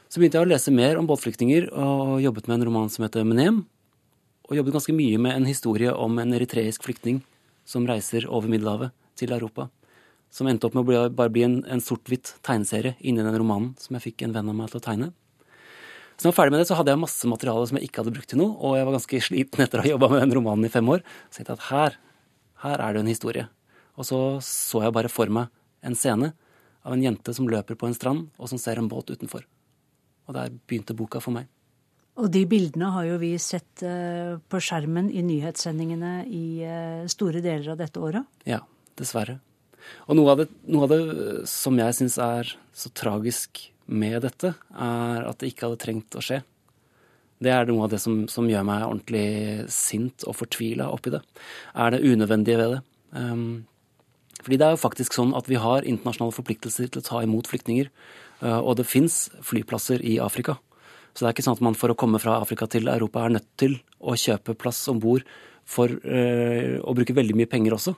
[0.09, 3.25] Så begynte jeg å lese mer om båtflyktninger og jobbet med en roman som heter
[3.27, 3.63] Menem.
[4.45, 7.23] Og jobbet ganske mye med en historie om en eritreisk flyktning
[7.65, 9.67] som reiser over Middelhavet til Europa.
[10.29, 13.73] Som endte opp med å bli, bare bli en, en sort-hvitt tegneserie inni den romanen
[13.81, 15.11] som jeg fikk en venn av meg til å tegne.
[16.15, 18.03] Så når jeg var ferdig med det, så hadde jeg masse materiale som jeg ikke
[18.03, 20.35] hadde brukt til noe, og jeg var ganske sliten etter å ha jobba med den
[20.38, 21.03] romanen i fem år.
[21.27, 21.97] Så jeg tenkte at her,
[22.63, 23.48] her er det en historie.
[23.96, 25.52] Og så så jeg bare for meg
[25.86, 26.34] en scene
[26.86, 29.46] av en jente som løper på en strand, og som ser en båt utenfor.
[30.26, 31.50] Og der begynte boka for meg.
[32.15, 37.41] Og de bildene har jo vi sett uh, på skjermen i nyhetssendingene i uh, store
[37.44, 38.24] deler av dette året.
[38.48, 38.62] Ja,
[38.96, 39.41] dessverre.
[40.08, 44.24] Og noe av det, noe av det eh, som jeg syns er så tragisk med
[44.26, 46.39] dette, er at det ikke hadde trengt å skje.
[47.43, 49.28] Det er noe av det som, som gjør meg ordentlig
[49.74, 51.21] sint og fortvila oppi det.
[51.76, 52.84] Er det unødvendige ved det.
[53.15, 53.65] Um,
[54.45, 57.50] fordi det er jo faktisk sånn at vi har internasjonale forpliktelser til å ta imot
[57.50, 57.89] flyktninger.
[58.43, 60.60] Eh, og det fins flyplasser i Afrika.
[61.15, 63.38] Så det er ikke sånn at man for å komme fra Afrika til Europa er
[63.38, 65.26] nødt til å kjøpe plass om bord
[65.65, 67.95] for øh, å bruke veldig mye penger også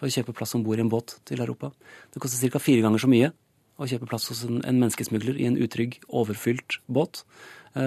[0.00, 1.68] for å kjøpe plass om bord i en båt til Europa.
[2.14, 2.62] Det koster ca.
[2.62, 3.32] fire ganger så mye
[3.80, 7.24] å kjøpe plass hos en, en menneskesmugler i en utrygg, overfylt båt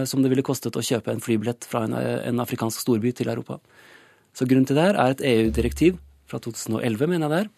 [0.08, 3.58] som det ville kostet å kjøpe en flybillett fra en, afrikansk storby til Europa.
[4.34, 5.98] Så grunnen til det her er et EU-direktiv
[6.32, 7.50] fra 2011, mener jeg det er,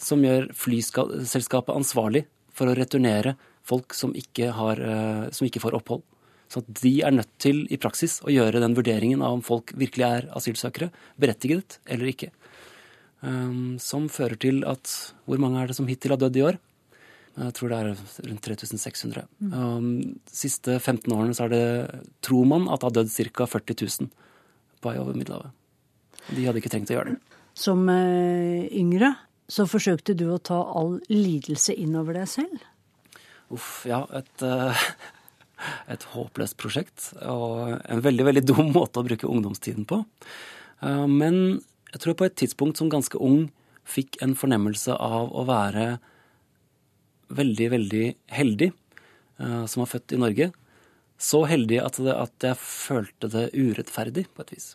[0.00, 3.34] som gjør flyselskapet ansvarlig for å returnere
[3.66, 6.04] folk som ikke, har, eh, som ikke får opphold.
[6.50, 10.06] Så de er nødt til i praksis å gjøre den vurderingen av om folk virkelig
[10.06, 10.90] er asylsøkere,
[11.20, 12.32] berettiget eller ikke.
[13.22, 14.88] Um, som fører til at
[15.28, 16.56] Hvor mange er det som hittil har dødd i år?
[17.38, 17.90] Jeg tror det er
[18.26, 19.22] rundt 3600.
[19.38, 19.52] Mm.
[19.54, 19.90] Um,
[20.26, 21.64] siste 15 årene så er det,
[22.26, 23.46] tror man at det har dødd ca.
[23.46, 24.10] 40 000
[24.80, 25.54] på vei over Middelhavet.
[26.30, 27.38] De hadde ikke trengt å gjøre det.
[27.56, 29.14] Som uh, yngre
[29.50, 32.66] så forsøkte du å ta all lidelse innover deg selv?
[33.50, 34.04] Uff, ja.
[34.14, 34.84] Et, uh,
[35.92, 37.10] et, håpløst prosjekt.
[37.24, 40.02] Og en veldig, veldig dum måte å bruke ungdomstiden på.
[40.82, 41.60] Uh, men
[41.94, 43.48] jeg tror på et tidspunkt som ganske ung
[43.90, 45.96] fikk en fornemmelse av å være
[47.36, 50.50] veldig, veldig heldig uh, som var født i Norge.
[51.20, 54.72] Så heldig at, det, at, jeg følte det urettferdig, på et vis.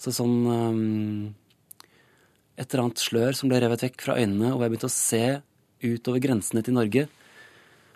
[0.00, 1.34] Så sånn um,
[2.56, 5.24] Et eller annet slør som ble revet vekk fra øynene, og jeg begynte å se
[5.80, 7.06] utover grensene til Norge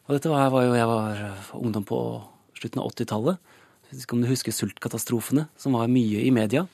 [0.04, 1.20] og dette var, var jo Jeg var
[1.56, 1.98] ungdom på
[2.58, 3.52] slutten av 80-tallet.
[4.12, 6.66] Om du husker sultkatastrofene, som var mye i media.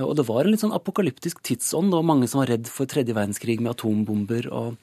[0.00, 1.90] Og det var en litt sånn apokalyptisk tidsånd.
[1.90, 4.48] Det var mange som var redd for tredje verdenskrig med atombomber.
[4.52, 4.76] Og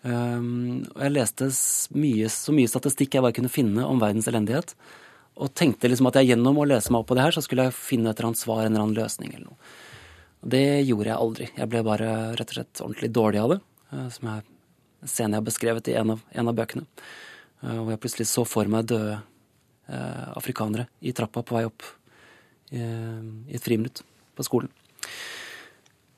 [0.00, 1.50] jeg leste
[1.92, 4.74] mye, så mye statistikk jeg bare kunne finne om verdens elendighet.
[5.40, 7.68] Og tenkte liksom at jeg gjennom å lese meg opp på det her, så skulle
[7.68, 9.74] jeg finne et eller annet svar, en eller annen løsning eller noe.
[10.40, 11.50] Det gjorde jeg aldri.
[11.56, 12.08] Jeg ble bare
[12.38, 13.60] rett og slett ordentlig dårlig av det.
[13.92, 14.46] Eh, som jeg
[15.08, 16.86] scene jeg har beskrevet i en av, en av bøkene.
[17.60, 21.88] Uh, hvor jeg plutselig så for meg døde uh, afrikanere i trappa på vei opp
[22.70, 22.78] i
[23.50, 24.04] et friminutt
[24.38, 24.68] på skolen.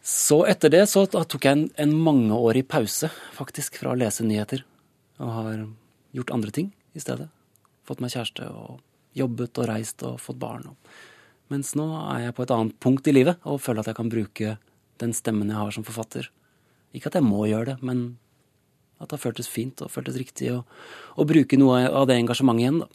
[0.03, 4.65] Så etter det så tok jeg en, en mangeårig pause, faktisk, fra å lese nyheter.
[5.23, 5.61] Og har
[6.17, 7.29] gjort andre ting i stedet.
[7.87, 8.81] Fått meg kjæreste og
[9.17, 10.73] jobbet og reist og fått barn.
[11.53, 14.11] Mens nå er jeg på et annet punkt i livet og føler at jeg kan
[14.13, 14.57] bruke
[15.03, 16.29] den stemmen jeg har som forfatter.
[16.97, 18.03] Ikke at jeg må gjøre det, men
[19.03, 20.63] at det har føltes fint og føltes riktig å,
[21.27, 22.83] bruke noe av det engasjementet igjen.
[22.83, 22.91] da.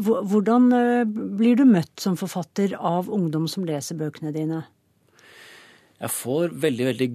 [0.00, 4.62] Hvordan eh, blir du møtt som forfatter av ungdom som leser bøkene dine?
[5.96, 7.08] Jeg får veldig, veldig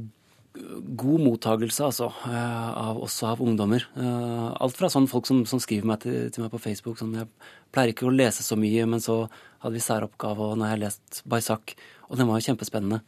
[0.99, 3.85] god mottagelse, altså, eh, av, også av ungdommer.
[3.95, 6.97] Eh, alt fra sånne folk som, som skriver meg til, til, meg på Facebook.
[6.99, 7.29] Sånn, jeg
[7.71, 9.23] pleier ikke å lese så mye, men så
[9.63, 11.75] hadde vi særoppgave, og nå har jeg lest Baisak,
[12.09, 12.99] og den var jo kjempespennende.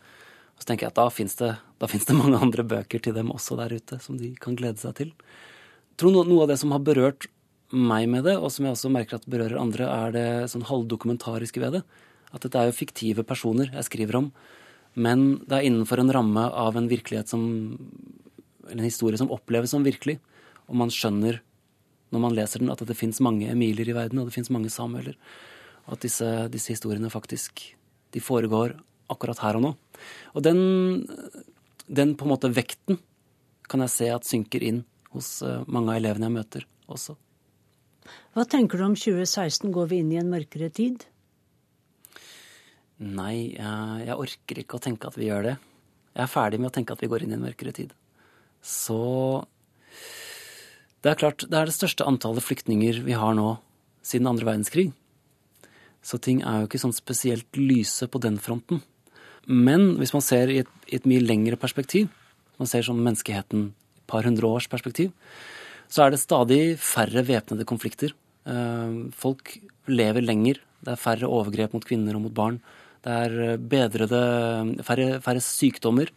[0.53, 1.51] Og så tenker jeg at da fins det,
[1.83, 5.13] det, mange andre bøker til dem også der ute, som de kan glede seg til.
[5.93, 7.27] Jeg tror noe, noe av det som har berørt
[7.73, 11.62] meg med det, og som jeg også merker at berører andre, er det sånn halvdokumentariske
[11.62, 11.88] ved det.
[12.33, 14.29] At dette er jo fiktive personer jeg skriver om.
[14.93, 17.43] Men det er innenfor en ramme av en virkelighet som
[18.63, 20.19] Eller en historie som oppleves som virkelig.
[20.71, 21.41] Og man skjønner
[22.13, 24.69] når man leser den, at det fins mange Emilier i verden, og det fins mange
[24.69, 25.17] Samueler.
[25.88, 27.60] Og at disse, disse, historiene faktisk
[28.13, 28.77] de foregår
[29.12, 29.71] akkurat her og nå.
[30.38, 31.08] Og den,
[31.89, 33.01] den på en måte vekten
[33.67, 37.17] kan jeg se at synker inn hos eh, mange av elevene jeg møter også.
[38.36, 39.71] Hva tenker du om 2016?
[39.73, 41.06] Går vi inn i en mørkere tid?
[43.01, 45.56] Nei, jeg, jeg, orker ikke å tenke at vi gjør det.
[46.13, 47.93] Jeg er ferdig med å tenke at vi går inn i en mørkere tid.
[48.63, 49.43] Så
[51.03, 53.58] Det er klart, det er det største antallet flyktninger vi har nå
[54.06, 54.91] siden andre verdenskrig.
[56.03, 58.84] Så ting er jo ikke sånn spesielt lyse på den fronten.
[59.47, 62.08] Men hvis man ser i et, i et mye lengre perspektiv,
[62.60, 65.12] man ser sånn menneskeheten i et par hundre års perspektiv,
[65.91, 68.13] så er det stadig færre væpnede konflikter.
[68.47, 69.58] Eh, folk
[69.91, 70.62] lever lenger.
[70.84, 72.62] Det er færre overgrep mot kvinner og mot barn.
[73.04, 74.22] Det er eh, bedrede
[74.86, 76.12] færre, færre sykdommer.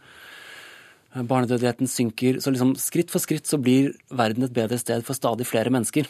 [1.16, 2.40] Barnedødeligheten synker.
[2.40, 6.08] Så liksom skritt for skritt så blir verden et bedre sted for stadig flere mennesker.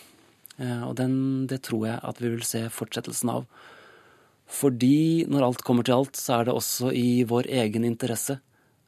[0.58, 3.46] Eh, og den, det tror jeg at vi vil se fortsettelsen av.
[4.46, 8.38] Fordi når alt kommer til alt, så er det også i vår egen interesse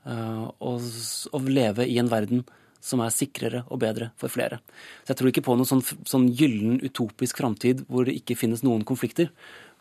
[0.07, 2.45] uh, å, å, leve i en verden
[2.79, 4.61] som er sikrere og bedre for flere.
[5.03, 8.63] Så jeg tror ikke på noen sånn, sånn gyllen, utopisk framtid hvor det ikke finnes
[8.63, 9.33] noen konflikter.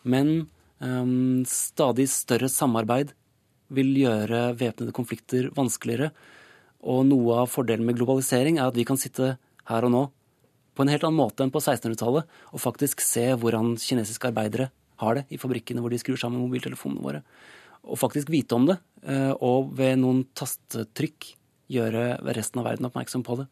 [0.01, 0.47] Men
[1.47, 3.13] stadig større samarbeid
[3.73, 6.11] vil gjøre væpnede konflikter vanskeligere.
[6.87, 9.35] Og noe av fordelen med globalisering er at vi kan sitte
[9.67, 10.03] her og nå
[10.77, 14.69] på en helt annen måte enn på 1600-tallet og faktisk se hvordan kinesiske arbeidere
[15.01, 17.23] har det i fabrikkene hvor de skrur sammen mobiltelefonene våre.
[17.87, 21.31] Og faktisk vite om det, eh, og ved noen tastetrykk
[21.73, 22.05] gjøre
[22.37, 23.47] resten av verden oppmerksom på det.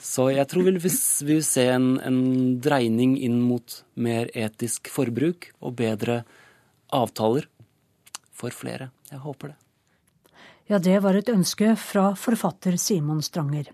[0.00, 2.20] Så jeg tror vi vil se en, en,
[2.62, 6.22] dreining inn mot mer etisk forbruk og bedre
[6.96, 7.44] avtaler
[8.32, 8.88] for flere.
[9.12, 9.58] Jeg håper det.
[10.70, 13.68] Ja, det var et ønske fra forfatter Simon Stranger.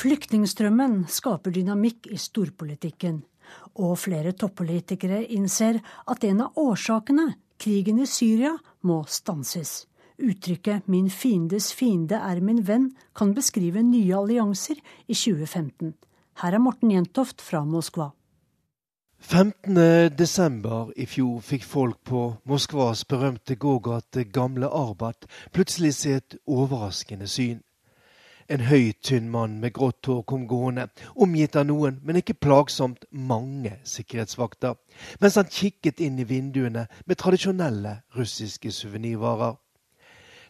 [0.00, 3.18] Flyktningstrømmen skaper dynamikk i storpolitikken,
[3.82, 8.54] og flere toppolitikere innser at en av årsakene Krigen i Syria
[8.88, 9.86] må stanses.
[10.20, 15.94] Uttrykket 'min fiendes fiende er min venn' kan beskrive nye allianser i 2015.
[16.40, 18.10] Her er Morten Jentoft fra Moskva.
[19.20, 20.92] 15.12.
[20.96, 27.60] i fjor fikk folk på Moskvas berømte gågate Gamle Arbat plutselig se et overraskende syn.
[28.50, 33.04] En høy, tynn mann med grått hår kom gående, omgitt av noen, men ikke plagsomt
[33.14, 34.74] mange sikkerhetsvakter,
[35.22, 39.54] mens han kikket inn i vinduene med tradisjonelle russiske suvenirvarer.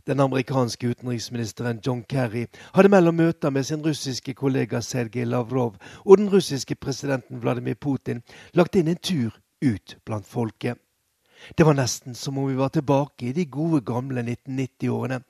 [0.09, 6.17] Den amerikanske utenriksministeren John Kerry hadde mellom møter med sin russiske kollega Sergej Lavrov og
[6.17, 8.25] den russiske presidenten Vladimir Putin
[8.57, 10.81] lagt inn en tur ut blant folket.
[11.59, 15.21] Det var nesten som om vi var tilbake i de gode, gamle 1990-årene,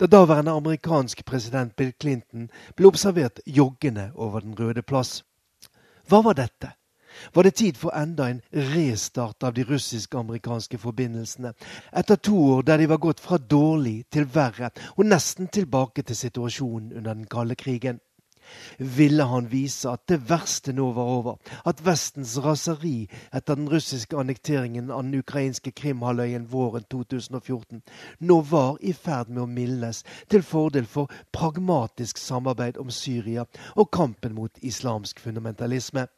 [0.00, 5.22] da daværende amerikansk president Bill Clinton ble observert joggende over Den røde plass.
[6.08, 6.72] Hva var dette?
[7.34, 11.52] Var det tid for enda en restart av de russisk-amerikanske forbindelsene,
[11.92, 16.16] etter to år der de var gått fra dårlig til verre og nesten tilbake til
[16.16, 18.00] situasjonen under den kalde krigen?
[18.78, 24.16] Ville han vise at det verste nå var over, at Vestens raseri etter den russiske
[24.18, 27.82] annekteringen av den ukrainske Krimhalvøyen våren 2014
[28.20, 33.90] nå var i ferd med å mildnes til fordel for pragmatisk samarbeid om Syria og
[33.94, 36.08] kampen mot islamsk fundamentalisme.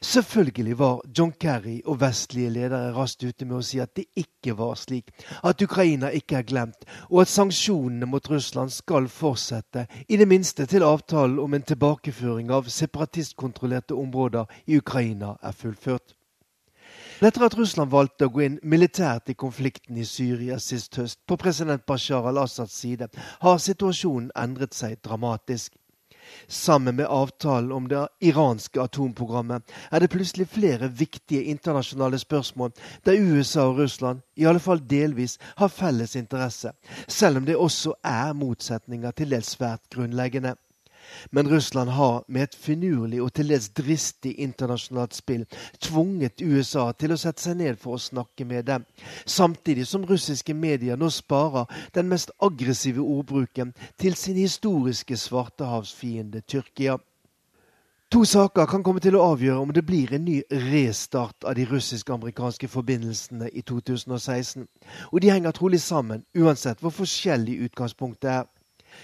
[0.00, 4.56] Selvfølgelig var John Kerry og vestlige ledere raskt ute med å si at det ikke
[4.58, 5.10] var slik,
[5.42, 10.66] at Ukraina ikke er glemt, og at sanksjonene mot Russland skal fortsette, i det minste
[10.66, 16.16] til avtalen om en tilbakeføring av separatistkontrollerte områder i Ukraina er fullført.
[17.24, 21.38] Etter at Russland valgte å gå inn militært i konflikten i Syria sist høst, på
[21.40, 23.08] president Bashar al-Assads side,
[23.40, 25.72] har situasjonen endret seg dramatisk.
[26.48, 32.72] Sammen med avtalen om det iranske atomprogrammet er det plutselig flere viktige internasjonale spørsmål
[33.06, 36.72] der USA og Russland, i alle fall delvis, har felles interesse,
[37.08, 40.56] selv om det også er motsetninger til dels svært grunnleggende.
[41.30, 45.46] Men Russland har med et finurlig og til dels dristig internasjonalt spill
[45.80, 48.86] tvunget USA til å sette seg ned for å snakke med dem,
[49.26, 56.98] samtidig som russiske medier nå sparer den mest aggressive ordbruken til sin historiske svartehavsfiende Tyrkia.
[58.14, 60.36] To saker kan komme til å avgjøre om det blir en ny
[60.70, 64.68] restart av de russisk-amerikanske forbindelsene i 2016,
[65.10, 68.44] og de henger trolig sammen, uansett hvor forskjellig utgangspunktet er.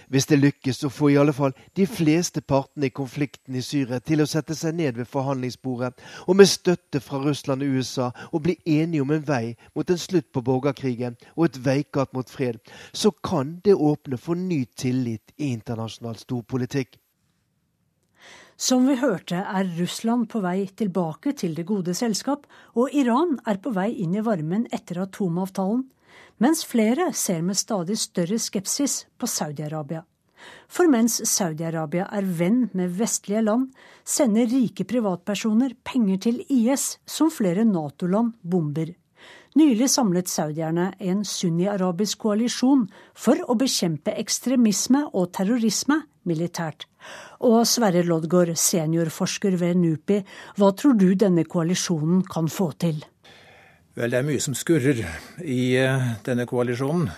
[0.09, 4.01] Hvis det lykkes å få i alle fall de fleste partene i konflikten i Syria
[4.01, 5.93] til å sette seg ned ved forhandlingsbordet,
[6.27, 10.01] og med støtte fra Russland og USA å bli enige om en vei mot en
[10.01, 12.61] slutt på borgerkrigen og et veikart mot fred,
[12.93, 16.99] så kan det åpne for ny tillit i internasjonal storpolitikk.
[18.63, 22.45] Som vi hørte, er Russland på vei tilbake til det gode selskap,
[22.79, 25.83] og Iran er på vei inn i varmen etter atomavtalen
[26.43, 30.03] mens flere ser med stadig større skepsis på Saudi-Arabia.
[30.67, 33.69] For mens Saudi-Arabia er venn med vestlige land,
[34.05, 38.91] sender rike privatpersoner penger til IS, som flere Nato-land bomber.
[39.55, 46.87] Nylig samlet saudierne en sunni-arabisk koalisjon for å bekjempe ekstremisme og terrorisme militært.
[47.45, 50.23] Og Sverre Loddgaard, seniorforsker ved NUPI,
[50.57, 53.03] hva tror du denne koalisjonen kan få til?
[53.93, 55.03] Vel, det er mye som skurrer
[55.45, 57.11] i eh, denne koalisjonen.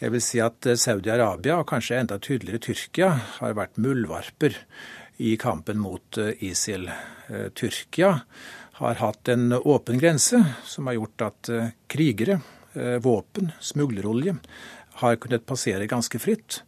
[0.00, 4.56] Jeg vil si at eh, Saudi-Arabia, og kanskje enda tydeligere Tyrkia, har vært muldvarper
[5.22, 6.88] i kampen mot eh, ISIL.
[7.54, 8.10] Tyrkia
[8.80, 11.50] har hatt en åpen grense som har gjort at
[11.92, 12.38] krigere,
[13.04, 14.32] våpen, smuglerolje
[15.02, 16.62] har kunnet passere ganske fritt.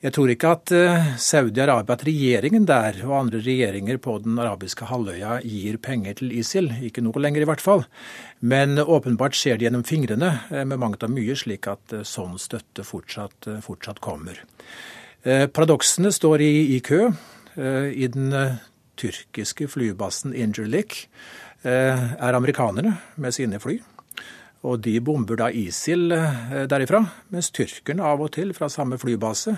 [0.00, 4.86] Jeg tror ikke at eh, Saudi-Arabia, at regjeringen der og andre regjeringer på den arabiske
[4.88, 6.70] halvøya gir penger til ISIL.
[6.86, 7.84] Ikke noe lenger, i hvert fall.
[8.40, 12.40] Men åpenbart skjer det gjennom fingrene eh, med mangt av mye, slik at eh, sånn
[12.40, 14.40] støtte fortsatt, fortsatt kommer.
[15.20, 17.10] Paradoksene står i, i kø.
[17.60, 18.32] I den
[18.96, 21.02] tyrkiske flybasen Injerlik
[21.60, 23.76] er amerikanerne med sine fly.
[24.68, 27.00] Og de bomber da ISIL eh, derifra,
[27.32, 29.54] mens tyrkerne av og til fra samme flybase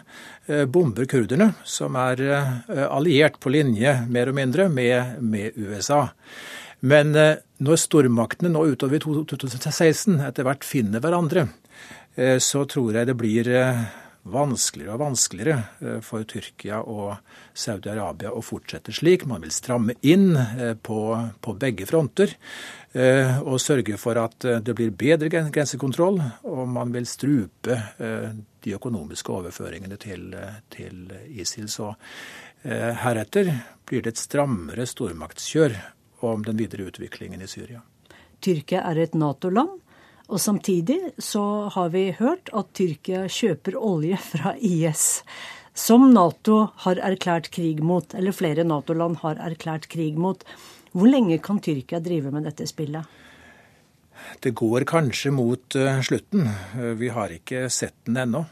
[0.47, 6.05] eh, bomber kurderne, som er eh, alliert på linje mer og mindre med, med USA.
[6.83, 11.45] Men når stormaktene nå utover 2016 etter hvert finner hverandre,
[12.43, 13.47] så tror jeg det blir
[14.23, 17.17] vanskeligere og vanskeligere eh, for Tyrkia og
[17.59, 19.27] Saudi-Arabia å fortsette slik.
[19.27, 21.01] Man vil stramme inn eh, på,
[21.43, 22.35] på, begge fronter
[22.93, 26.21] eh, og sørge for at det blir bedre grensekontroll.
[26.47, 27.79] Og man vil strupe
[28.63, 30.31] de økonomiske overføringene til,
[30.71, 31.69] til ISIL.
[31.71, 31.93] Så
[32.63, 33.49] heretter
[33.89, 35.75] blir det et strammere stormaktskjør
[36.23, 37.83] om den videre utviklingen i Syria.
[38.43, 39.82] Tyrkia er et Nato-land.
[40.33, 45.21] Og samtidig så har vi hørt at Tyrkia kjøper olje fra IS,
[45.77, 50.41] som Nato har erklært krig mot, eller flere Nato-land har erklært krig mot.
[50.97, 53.05] Hvor lenge kan Tyrkia drive med dette spillet?
[54.41, 56.49] Det går kanskje mot uh, slutten.
[56.79, 58.45] Uh, vi har ikke sett den ennå.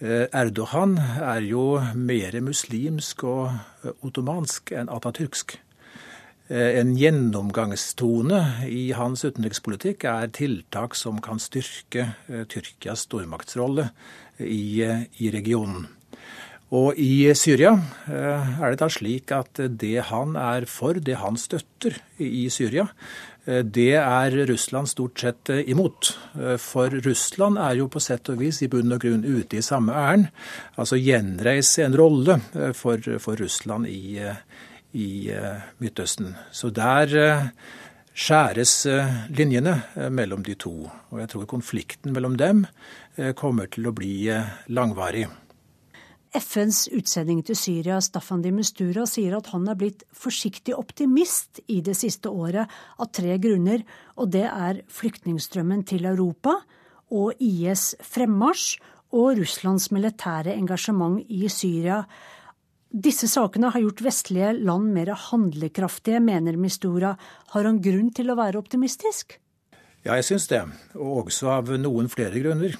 [0.00, 5.58] Uh, Erdogan er jo mer muslimsk og ottomansk enn atatürksk.
[6.48, 13.86] Eh, en gjennomgangstone i hans utenrikspolitikk er tiltak som kan styrke eh, Tyrkias stormaktsrolle
[14.44, 15.86] i, eh, i regionen.
[16.74, 17.70] Og i Syria
[18.10, 22.88] er det da slik at det han er for, det han støtter i Syria,
[23.44, 26.08] det er Russland stort sett imot.
[26.58, 29.94] For Russland er jo på sett og vis i bunn og grunn ute i samme
[29.94, 30.32] ærend.
[30.80, 32.40] Altså gjenreise en rolle
[32.74, 34.24] for, for Russland i,
[34.94, 36.34] i eh, Midtøsten.
[36.54, 37.46] Så der eh,
[38.14, 39.76] skjæres eh, linjene
[40.10, 40.74] mellom de to.
[41.10, 42.66] Og jeg tror konflikten mellom dem
[43.38, 44.26] kommer til å bli
[44.74, 45.28] langvarig.
[46.34, 51.78] FNs utsending til Syria, Staffan de Mustura, sier at han er blitt forsiktig optimist i
[51.86, 53.84] det siste året av tre grunner,
[54.18, 56.56] og det er flyktningstrømmen til Europa
[57.14, 58.80] og IS fremmarsj
[59.14, 62.02] og Russlands militære engasjement i Syria
[62.94, 67.16] Disse sakene har gjort vestlige land mer handlekraftige, mener Mistura.
[67.50, 69.34] Har han grunn til å være optimistisk?
[70.04, 70.60] Ja, jeg syns det.
[70.94, 72.76] Og også av noen flere grunner.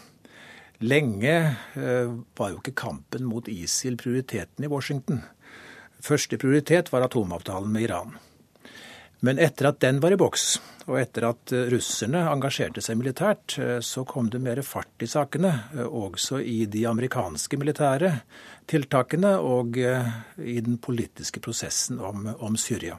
[0.86, 5.18] Lenge eh, var jo ikke kampen mot ISIL prioriteten i Washington.
[6.04, 8.14] Første prioritet var atomavtalen med Iran.
[9.24, 13.56] Men etter at den var i boks, og etter at eh, russerne engasjerte seg militært,
[13.56, 18.10] eh, så kom det mer fart i sakene, eh, også i de amerikanske militære
[18.68, 22.94] tiltakene og i den politiske prosessen om, om Syria.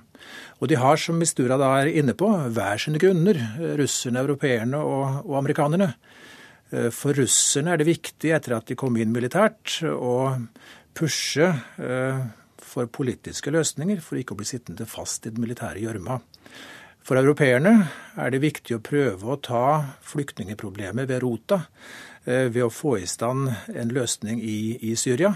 [0.61, 3.39] Og de har, som Mistura da er inne på, hver sine grunner,
[3.79, 5.87] russerne, europeerne og, og amerikanerne.
[6.93, 10.35] For russerne er det viktig, etter at de kom inn militært, å
[10.93, 11.49] pushe
[12.75, 16.19] for politiske løsninger, for ikke å bli sittende fast i den militære gjørma.
[17.05, 17.85] For europeerne
[18.17, 19.65] er det viktig å prøve å ta
[20.09, 21.67] flyktningeproblemet ved rota,
[22.25, 25.35] eh, ved å få i stand en løsning i, i Syria.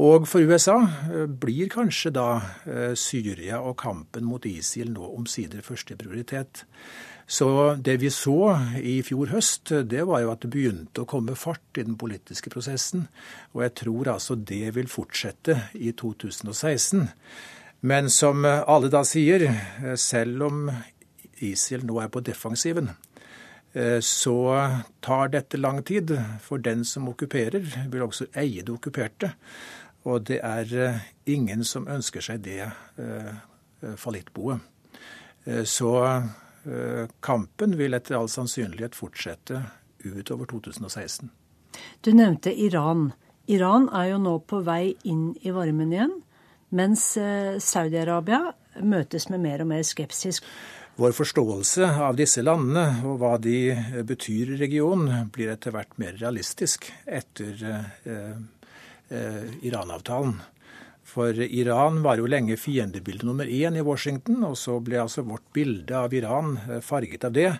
[0.00, 2.28] Og for USA eh, blir kanskje da
[2.64, 6.64] eh, Syria og kampen mot ISIL nå omsider første prioritet.
[7.26, 11.34] Så det vi så i fjor høst, det var jo at det begynte å komme
[11.34, 13.08] fart i den politiske prosessen.
[13.56, 17.08] Og jeg tror altså det vil fortsette i 2016.
[17.86, 19.48] Men som alle da sier,
[19.98, 20.70] selv om
[21.42, 22.92] ISIL nå er på defensiven,
[24.00, 24.38] så
[25.04, 26.14] tar dette lang tid.
[26.46, 29.34] For den som okkuperer, vil også eie det okkuperte.
[30.06, 34.62] Og det er ingen som ønsker seg det eh, fallittboet.
[35.66, 36.45] Så Eh,
[37.22, 39.60] kampen vil etter all sannsynlighet fortsette
[40.02, 41.30] utover 2016.
[42.00, 43.12] Du nevnte Iran.
[43.46, 46.14] Iran er jo nå på vei inn i varmen igjen,
[46.74, 48.50] mens eh, Saudi-Arabia
[48.82, 50.42] møtes med mer og mer skepsis.
[50.96, 53.76] Vår forståelse av disse landene og hva de
[54.08, 58.36] betyr i regionen, blir etter hvert mer realistisk etter eh,
[59.12, 60.38] eh, Iran-avtalen.
[61.16, 65.46] For Iran var jo lenge fiendebilde nummer én i Washington, og så ble altså vårt
[65.56, 67.54] bilde av Iran eh, farget av det.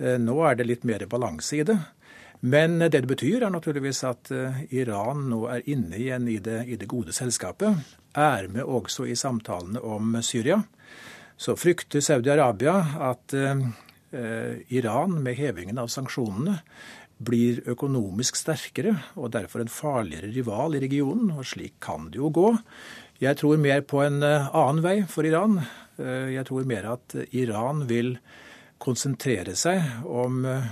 [0.00, 1.76] Eh, nå er det litt mer balanse i det.
[2.42, 6.64] Men det det betyr, er naturligvis at eh, Iran nå er inne igjen i det,
[6.66, 7.78] i det gode selskapet.
[8.18, 10.64] Er med også i samtalene om Syria.
[11.38, 12.74] Så frykter Saudi-Arabia
[13.06, 13.62] at eh,
[14.74, 16.58] Iran, med hevingen av sanksjonene,
[17.16, 21.32] blir økonomisk sterkere og derfor en farligere rival i regionen.
[21.36, 22.48] Og slik kan det jo gå.
[23.22, 25.60] Jeg tror mer på en eh, annen vei for Iran.
[25.96, 28.18] Eh, jeg tror mer at Iran vil
[28.82, 30.66] konsentrere seg om eh,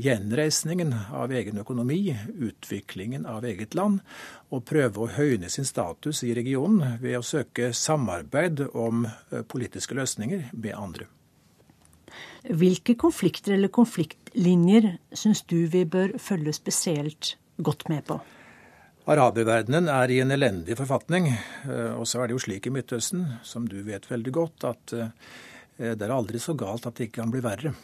[0.00, 4.00] gjenreisningen av egen økonomi, utviklingen av eget land,
[4.48, 9.06] og prøve å høyne sin status i regionen ved å søke samarbeid om
[9.48, 11.08] politiske løsninger med andre.
[12.42, 13.72] Hvilke konflikter eller
[14.32, 18.20] konfliktlinjer syns du vi bør følge spesielt godt med på?
[19.06, 21.26] Araberverdenen er i en elendig forfatning.
[21.68, 24.92] Eh, og så er det jo slik i Midtøsten, som du vet veldig godt, at
[24.92, 25.08] eh,
[25.78, 27.74] det er aldri så galt at det ikke kan bli verre.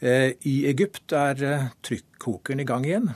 [0.00, 3.10] Eh, I Egypt er trykkokeren i gang igjen.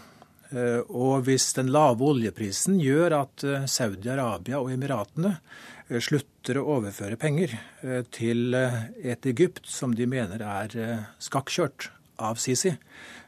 [0.53, 5.31] Og hvis den lave oljeprisen gjør at Saudi-Arabia og Emiratene
[5.97, 7.55] slutter å overføre penger
[8.13, 10.77] til et Egypt som de mener er
[11.17, 11.89] skakkjørt
[12.23, 12.75] av Sisi,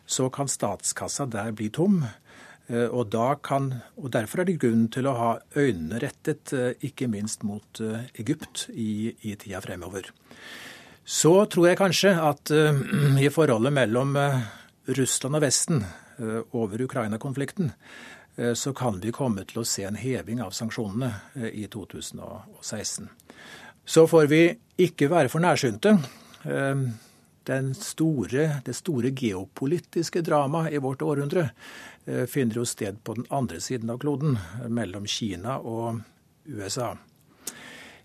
[0.07, 2.03] så kan statskassa der bli tom.
[2.67, 3.13] Eh, og,
[3.45, 7.81] kan, og, Derfor er det grunn til å ha øynene rettet eh, ikke minst mot
[7.81, 10.09] eh, Egypt i, i tida fremover.
[11.05, 12.53] Så tror jeg kanskje at
[13.25, 14.17] i forholdet mellom
[14.97, 15.85] Russland og Vesten
[16.55, 17.73] over Ukraina-konflikten,
[18.55, 21.11] så kan vi komme til å se en heving av sanksjonene
[21.51, 23.09] i 2016.
[23.85, 24.41] Så får vi
[24.87, 25.97] ikke være for nærsynte.
[27.77, 31.51] Store, det store geopolitiske dramaet i vårt århundre
[32.07, 34.37] Eh, finner jo sted på den andre siden av kloden,
[34.69, 36.03] mellom Kina og
[36.45, 36.97] USA.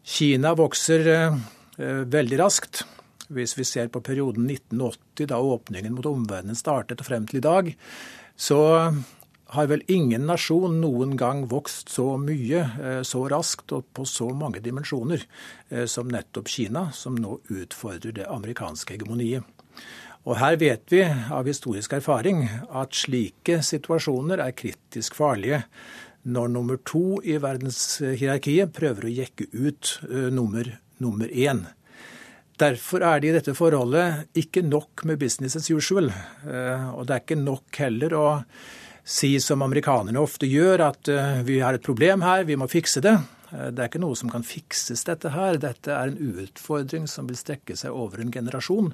[0.04, 2.86] Kina vokser eh, veldig raskt.
[3.28, 7.46] Hvis vi ser på perioden 1980, da åpningen mot omverdenen startet, og frem til i
[7.46, 7.74] dag,
[8.40, 8.62] så
[9.56, 14.30] har vel ingen nasjon noen gang vokst så mye, eh, så raskt og på så
[14.34, 15.26] mange dimensjoner
[15.90, 19.46] som nettopp Kina, som nå utfordrer det amerikanske hegemoniet.
[20.28, 22.44] Og her vet vi av historisk erfaring
[22.76, 25.64] at slike situasjoner er kritisk farlige
[26.30, 30.68] når nummer to i verdenshierarkiet prøver å jekke ut uh, nummer,
[31.00, 31.64] nummer én.
[32.60, 36.10] Derfor er det i dette forholdet ikke nok med business as usual.
[36.12, 38.26] Og det er ikke nok heller å
[39.10, 43.02] si som amerikanerne ofte gjør, at uh, vi har et problem her, vi må fikse
[43.06, 43.18] det.
[43.50, 45.58] Det er ikke noe som kan fikses, dette her.
[45.58, 48.92] Dette er en utfordring som vil strekke seg over en generasjon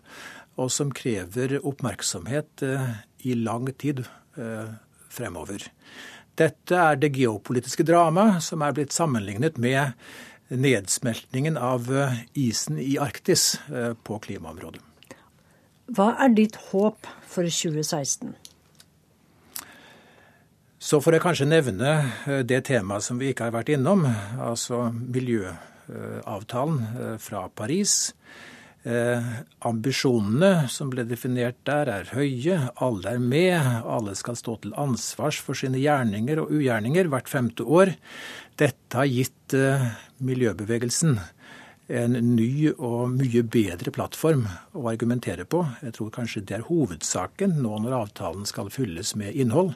[0.55, 2.91] og som krever oppmerksomhet eh,
[3.27, 4.05] i lang tid
[4.39, 4.69] eh,
[5.11, 5.67] fremover.
[6.35, 9.95] Dette er det geopolitiske dramaet som er blitt sammenlignet med
[10.51, 14.83] nedsmeltningen av eh, isen i Arktis eh, på klimaområdet.
[15.95, 18.33] Hva er ditt håp for 2016?
[20.85, 21.93] Så får jeg kanskje nevne
[22.29, 24.03] eh, det temaet som vi ikke har vært innom,
[24.37, 28.13] altså miljøavtalen fra Paris.
[28.85, 29.29] Eh,
[29.65, 32.59] ambisjonene som ble definert der, er høye.
[32.85, 33.57] Alle er med.
[33.81, 37.95] Alle skal stå til ansvars for sine gjerninger og ugjerninger hvert femte år.
[38.61, 39.87] Dette har gitt eh,
[40.21, 41.17] miljøbevegelsen
[41.85, 44.45] en ny og mye bedre plattform
[44.77, 45.63] å argumentere på.
[45.85, 49.73] Jeg tror kanskje det er hovedsaken nå når avtalen skal fylles med innhold.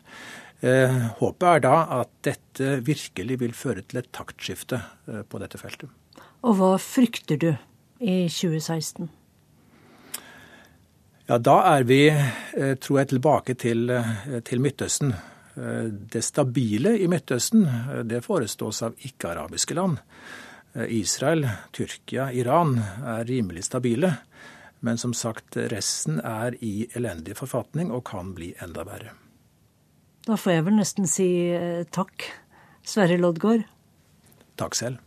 [0.60, 5.60] Eh, håpet er da at dette virkelig vil føre til et taktskifte eh, på dette
[5.62, 5.88] feltet.
[6.44, 7.52] Og hva frykter du?
[8.00, 9.10] i 2016?
[11.28, 13.92] Ja, Da er vi, eh, tror jeg, tilbake til,
[14.46, 15.14] til Midtøsten.
[15.60, 17.66] Det stabile i Midtøsten
[18.08, 19.98] det forestås av ikke-arabiske land.
[20.88, 21.44] Israel,
[21.76, 24.14] Tyrkia, Iran er rimelig stabile.
[24.80, 29.12] Men som sagt, resten er i elendig forfatning og kan bli enda verre.
[30.30, 31.26] Da får jeg vel nesten si
[31.90, 32.22] takk,
[32.86, 33.64] Sverre Loddgaard.
[34.62, 35.00] Takk selv.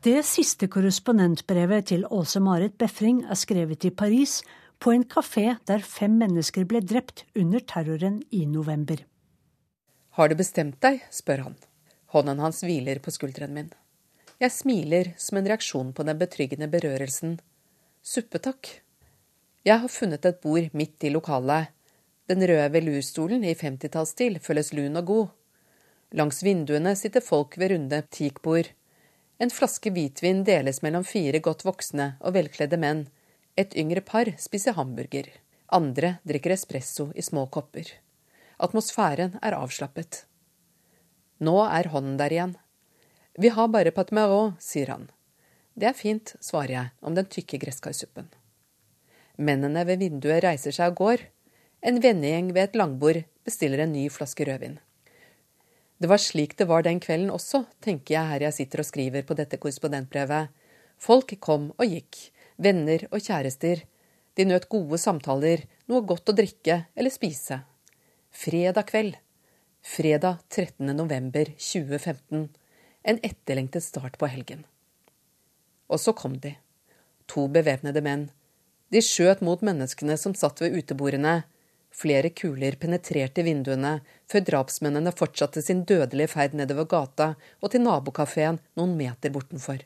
[0.00, 4.40] Det siste korrespondentbrevet til Åse-Marit Befring er skrevet i Paris,
[4.80, 9.04] på en kafé der fem mennesker ble drept under terroren i november.
[10.18, 10.96] Har du bestemt deg?
[11.14, 11.52] spør han.
[12.10, 13.68] Hånden hans hviler på skulderen min.
[14.42, 17.36] Jeg smiler som en reaksjon på den betryggende berørelsen.
[18.02, 18.66] Suppe, takk.
[19.62, 21.70] Jeg har funnet et bord midt i lokalet.
[22.26, 25.30] Den røde velurstolen i 50-tallsstil føles lun og god.
[26.18, 28.72] Langs vinduene sitter folk ved runde teakbord.
[29.38, 33.06] En flaske hvitvin deles mellom fire godt voksne og velkledde menn.
[33.54, 35.30] Et yngre par spiser hamburger.
[35.70, 37.86] Andre drikker espresso i små kopper.
[38.58, 40.24] Atmosfæren er avslappet.
[41.38, 42.56] Nå er hånden der igjen.
[43.38, 45.04] Vi har bare patmero, sier han.
[45.78, 48.26] Det er fint, svarer jeg om den tykke gresskarsuppen.
[49.38, 51.22] Mennene ved vinduet reiser seg og går.
[51.86, 54.80] En vennegjeng ved et langbord bestiller en ny flaske rødvin.
[56.02, 59.22] Det var slik det var den kvelden også, tenker jeg her jeg sitter og skriver
[59.26, 60.50] på dette korrespondentbrevet.
[60.98, 62.18] Folk kom og gikk,
[62.58, 63.86] venner og kjærester.
[64.34, 67.62] De nøt gode samtaler, noe godt å drikke eller spise.
[68.30, 69.16] Fredag kveld.
[69.82, 70.86] Fredag 13.
[70.96, 72.48] november 2015.
[73.02, 74.64] En etterlengtet start på helgen.
[75.88, 76.54] Og så kom de.
[77.26, 78.28] To bevæpnede menn.
[78.92, 81.42] De skjøt mot menneskene som satt ved utebordene,
[81.98, 83.94] Flere kuler penetrerte vinduene
[84.30, 87.28] før drapsmennene fortsatte sin dødelige ferd nedover gata
[87.62, 89.82] og til nabokafeen noen meter bortenfor.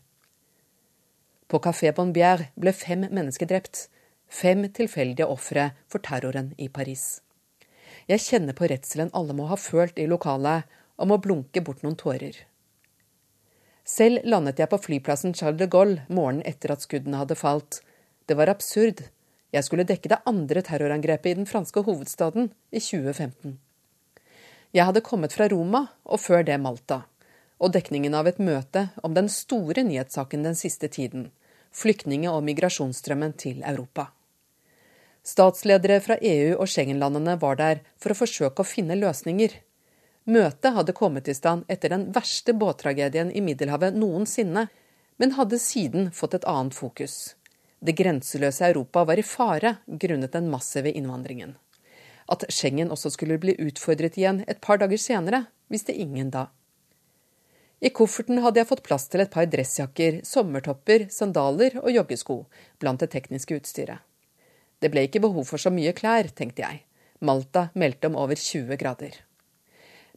[1.48, 3.86] På Café Bonbière ble fem mennesker drept.
[4.28, 7.20] Fem tilfeldige ofre for terroren i Paris.
[8.10, 10.66] Jeg kjenner på redselen alle må ha følt i lokalet,
[10.98, 12.36] og må blunke bort noen tårer.
[13.88, 17.80] Selv landet jeg på flyplassen Charles de Gaulle morgenen etter at skuddene hadde falt.
[18.30, 19.02] Det var absurd,
[19.52, 23.58] jeg skulle dekke det andre terrorangrepet i den franske hovedstaden i 2015.
[24.72, 27.02] Jeg hadde kommet fra Roma, og før det Malta,
[27.60, 31.28] og dekningen av et møte om den store nyhetssaken den siste tiden,
[31.68, 34.08] flyktninge- og migrasjonsstrømmen til Europa.
[35.22, 39.54] Statsledere fra EU og Schengen-landene var der for å forsøke å finne løsninger.
[40.26, 44.66] Møtet hadde kommet i stand etter den verste båttragedien i Middelhavet noensinne,
[45.22, 47.36] men hadde siden fått et annet fokus.
[47.82, 51.56] Det grenseløse Europa var i fare grunnet den massive innvandringen.
[52.30, 56.48] At Schengen også skulle bli utfordret igjen et par dager senere, visste ingen da.
[57.82, 62.44] I kofferten hadde jeg fått plass til et par dressjakker, sommertopper, sandaler og joggesko
[62.78, 64.02] blant det tekniske utstyret.
[64.82, 66.82] Det ble ikke behov for så mye klær, tenkte jeg.
[67.22, 69.20] Malta meldte om over 20 grader.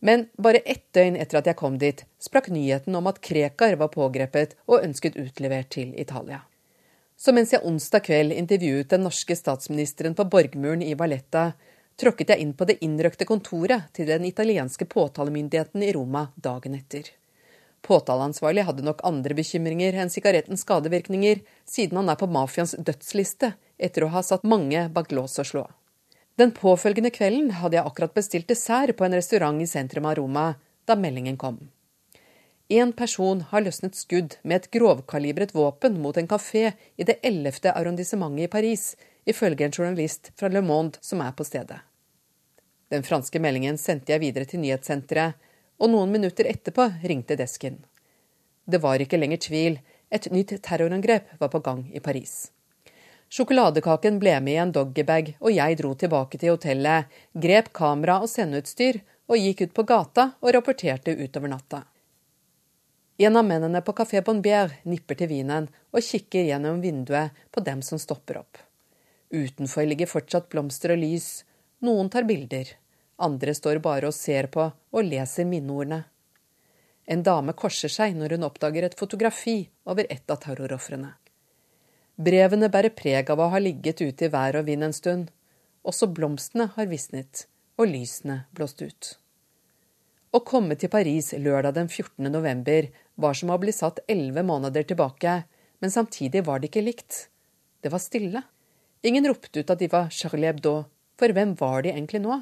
[0.01, 3.93] Men bare ett døgn etter at jeg kom dit, sprakk nyheten om at Krekar var
[3.93, 6.41] pågrepet og ønsket utlevert til Italia.
[7.17, 11.53] Så mens jeg onsdag kveld intervjuet den norske statsministeren på Borgmuren i Valletta,
[11.95, 17.13] tråkket jeg inn på det innrøkte kontoret til den italienske påtalemyndigheten i Roma dagen etter.
[17.85, 24.05] Påtaleansvarlig hadde nok andre bekymringer enn sigarettens skadevirkninger, siden han er på mafiaens dødsliste etter
[24.05, 25.65] å ha satt mange bak lås og slå.
[26.35, 30.47] Den påfølgende kvelden hadde jeg akkurat bestilt dessert på en restaurant i sentrum av Roma
[30.89, 31.61] da meldingen kom.
[32.67, 37.69] En person har løsnet skudd med et grovkalibret våpen mot en kafé i det 11.
[37.69, 41.77] arrondissementet i Paris, ifølge en journalist fra Le Monde som er på stedet.
[42.89, 45.37] Den franske meldingen sendte jeg videre til nyhetssenteret,
[45.79, 47.81] og noen minutter etterpå ringte desken.
[48.65, 52.51] Det var ikke lenger tvil, et nytt terrorangrep var på gang i Paris.
[53.29, 58.29] Sjokoladekaken ble med i en doggybag, og jeg dro tilbake til hotellet, grep kamera og
[58.31, 61.81] sendeutstyr og gikk ut på gata og rapporterte utover natta.
[63.17, 67.81] En av mennene på Café Bonbier nipper til vinen og kikker gjennom vinduet på dem
[67.85, 68.59] som stopper opp.
[69.31, 71.45] Utenfor ligger fortsatt blomster og lys,
[71.81, 72.75] noen tar bilder,
[73.17, 76.03] andre står bare og ser på og leser minneordene.
[77.05, 81.11] En dame korser seg når hun oppdager et fotografi over et av terrorofrene.
[82.15, 85.29] Brevene bærer preg av å ha ligget ute i vær og vind en stund.
[85.85, 87.45] Også blomstene har visnet,
[87.77, 89.11] og lysene blåst ut.
[90.35, 92.25] Å komme til Paris lørdag den 14.
[92.31, 92.89] november
[93.21, 95.43] var som å bli satt elleve måneder tilbake,
[95.79, 97.27] men samtidig var det ikke likt.
[97.83, 98.41] Det var stille.
[99.05, 100.87] Ingen ropte ut at de var Charlie Hebdo,
[101.19, 102.39] for hvem var de egentlig nå?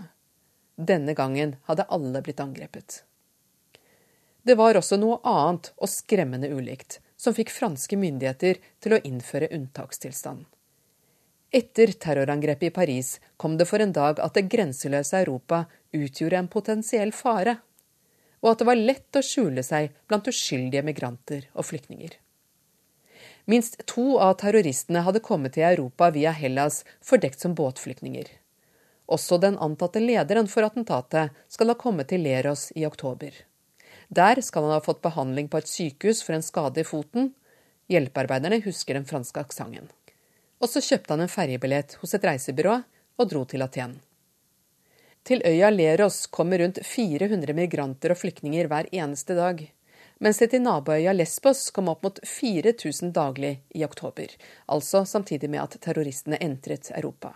[0.76, 3.04] Denne gangen hadde alle blitt angrepet.
[4.44, 9.52] Det var også noe annet og skremmende ulikt som fikk franske myndigheter til å innføre
[9.56, 10.44] unntakstilstand.
[11.54, 15.64] Etter terrorangrepet i Paris kom det for en dag at det grenseløse Europa
[15.94, 17.60] utgjorde en potensiell fare,
[18.42, 22.18] og at det var lett å skjule seg blant uskyldige migranter og flyktninger.
[23.46, 28.26] Minst to av terroristene hadde kommet til Europa via Hellas fordekt som båtflyktninger.
[29.06, 33.34] Også den antatte lederen for attentatet skal ha kommet til Leros i oktober.
[34.10, 37.34] Der skal han ha fått behandling på et sykehus for en skade i foten.
[37.92, 39.90] Hjelpearbeiderne husker den franske aksenten.
[40.64, 42.80] Og så kjøpte han en ferjebillett hos et reisebyrå
[43.20, 43.98] og dro til Aten.
[45.24, 49.62] Til øya Leros kommer rundt 400 migranter og flyktninger hver eneste dag,
[50.24, 54.36] mens det til naboøya Lesbos kom opp mot 4000 daglig i oktober,
[54.68, 57.34] altså samtidig med at terroristene entret Europa.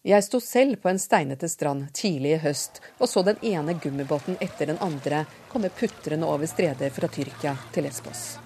[0.00, 4.38] Jeg sto selv på en steinete strand tidlig i høst og så den ene gummibåten
[4.40, 8.38] etter den andre komme putrende over streder fra Tyrkia til Lesbos.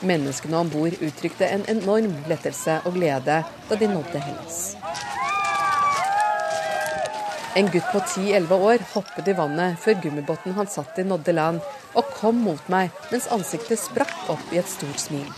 [0.00, 4.62] Menneskene om bord uttrykte en enorm lettelse og glede da de nådde Hellas.
[7.60, 11.60] En gutt på 10-11 år hoppet i vannet før gummibåten han satt i, nådde land,
[11.92, 15.28] og kom mot meg mens ansiktet sprakk opp i et stort smil.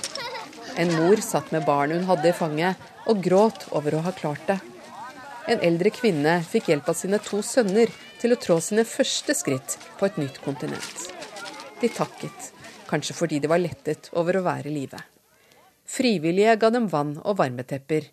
[0.78, 4.46] En mor satt med barnet hun hadde i fanget, og gråt over å ha klart
[4.48, 4.60] det.
[5.46, 9.76] En eldre kvinne fikk hjelp av sine to sønner til å trå sine første skritt
[9.98, 11.04] på et nytt kontinent.
[11.78, 12.48] De takket,
[12.90, 14.98] kanskje fordi de var lettet over å være i live.
[15.86, 18.08] Frivillige ga dem vann og varmetepper.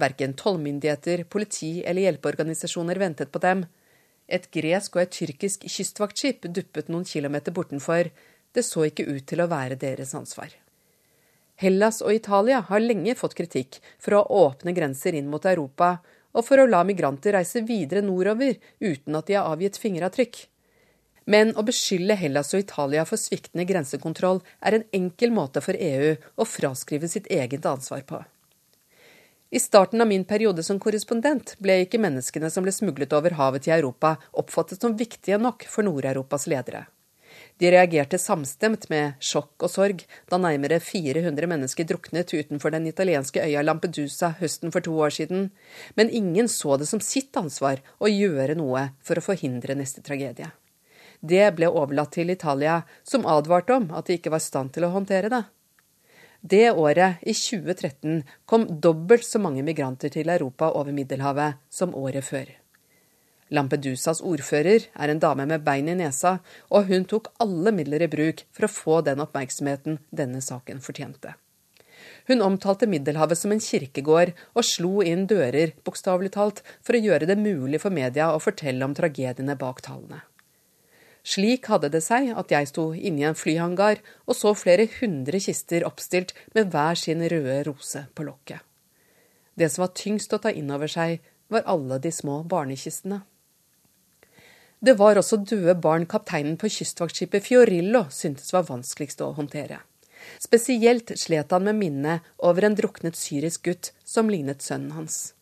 [0.00, 3.66] Verken tollmyndigheter, politi eller hjelpeorganisasjoner ventet på dem.
[4.30, 8.08] Et gresk og et tyrkisk kystvaktskip duppet noen kilometer bortenfor.
[8.54, 10.54] Det så ikke ut til å være deres ansvar.
[11.60, 15.98] Hellas og Italia har lenge fått kritikk for å åpne grenser inn mot Europa,
[16.32, 20.42] og for å la migranter reise videre nordover uten at de har avgitt fingeravtrykk.
[21.30, 26.14] Men å beskylde Hellas og Italia for sviktende grensekontroll er en enkel måte for EU
[26.36, 28.22] å fraskrive sitt eget ansvar på.
[29.50, 33.66] I starten av min periode som korrespondent ble ikke menneskene som ble smuglet over havet
[33.66, 36.84] til Europa, oppfattet som viktige nok for Nord-Europas ledere.
[37.60, 43.42] De reagerte samstemt med sjokk og sorg da nærmere 400 mennesker druknet utenfor den italienske
[43.44, 45.50] øya Lampedusa høsten for to år siden,
[45.94, 50.48] men ingen så det som sitt ansvar å gjøre noe for å forhindre neste tragedie.
[51.20, 54.88] Det ble overlatt til Italia, som advarte om at de ikke var i stand til
[54.88, 55.42] å håndtere det.
[56.40, 62.24] Det året, i 2013, kom dobbelt så mange migranter til Europa over Middelhavet som året
[62.24, 62.59] før.
[63.50, 66.38] Lampedusas ordfører er en dame med bein i nesa,
[66.70, 71.34] og hun tok alle midler i bruk for å få den oppmerksomheten denne saken fortjente.
[72.30, 77.26] Hun omtalte Middelhavet som en kirkegård, og slo inn dører, bokstavelig talt, for å gjøre
[77.26, 80.22] det mulig for media å fortelle om tragediene bak tallene.
[81.26, 85.40] Slik hadde det seg at jeg sto inne i en flyhangar og så flere hundre
[85.42, 88.62] kister oppstilt med hver sin røde rose på lokket.
[89.52, 91.18] Det som var tyngst å ta inn over seg,
[91.52, 93.20] var alle de små barnekistene.
[94.80, 99.82] Det var også døde barn kapteinen på kystvaktskipet Fiorillo syntes var vanskeligst å håndtere.
[100.40, 105.34] Spesielt slet han med minnet over en druknet syrisk gutt som lignet sønnen hans.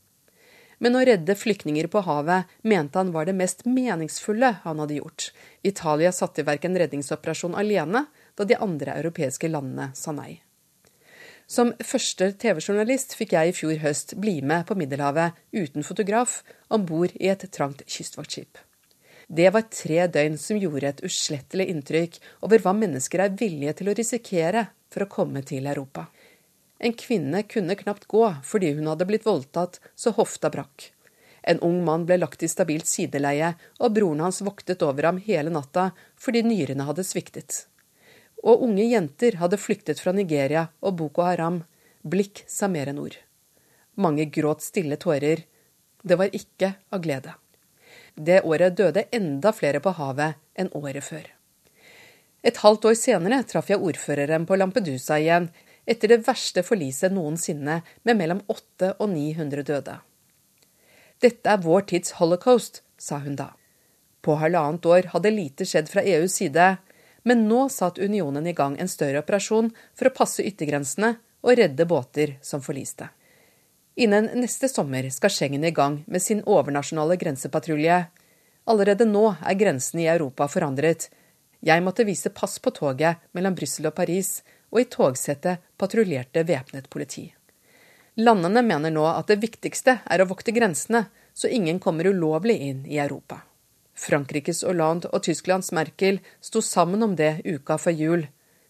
[0.82, 5.30] Men å redde flyktninger på havet mente han var det mest meningsfulle han hadde gjort.
[5.62, 10.40] Italia satte i verk en redningsoperasjon alene, da de andre europeiske landene sa nei.
[11.46, 16.86] Som første TV-journalist fikk jeg i fjor høst bli med på Middelhavet uten fotograf om
[16.86, 18.58] bord i et trangt kystvaktskip.
[19.28, 22.14] Det var tre døgn som gjorde et uslettelig inntrykk
[22.48, 26.06] over hva mennesker er villige til å risikere for å komme til Europa.
[26.80, 30.92] En kvinne kunne knapt gå fordi hun hadde blitt voldtatt så hofta brakk.
[31.42, 35.52] En ung mann ble lagt i stabilt sideleie, og broren hans voktet over ham hele
[35.52, 37.66] natta fordi nyrene hadde sviktet.
[38.44, 41.62] Og unge jenter hadde flyktet fra Nigeria og Boko Haram.
[42.00, 43.16] Blikk sa mer enn ord.
[43.98, 45.44] Mange gråt stille tårer.
[46.02, 47.34] Det var ikke av glede.
[48.18, 51.22] Det året døde enda flere på havet enn året før.
[52.42, 55.48] Et halvt år senere traff jeg ordføreren på Lampedusa igjen,
[55.88, 59.94] etter det verste forliset noensinne, med mellom 800 og 900 døde.
[61.22, 63.52] Dette er vår tids holocaust, sa hun da.
[64.22, 66.66] På halvannet år hadde lite skjedd fra EUs side,
[67.22, 71.86] men nå satte unionen i gang en større operasjon for å passe yttergrensene og redde
[71.88, 73.08] båter som forliste.
[73.98, 77.96] Innen neste sommer skal Schengen i gang med sin overnasjonale grensepatrulje.
[78.70, 81.08] Allerede nå er grensene i Europa forandret.
[81.66, 86.86] Jeg måtte vise pass på toget mellom Brussel og Paris, og i togsettet patruljerte væpnet
[86.86, 87.24] politi.
[88.22, 92.86] Landene mener nå at det viktigste er å vokte grensene, så ingen kommer ulovlig inn
[92.86, 93.40] i Europa.
[93.98, 98.28] Frankrikes Hollande og Tysklands Merkel sto sammen om det uka før jul.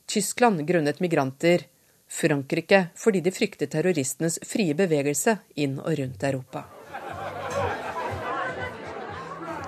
[0.08, 1.68] Tyskland grunnet migranter,
[2.08, 6.64] Frankrike fordi de frykter terroristenes frie bevegelse inn og rundt Europa.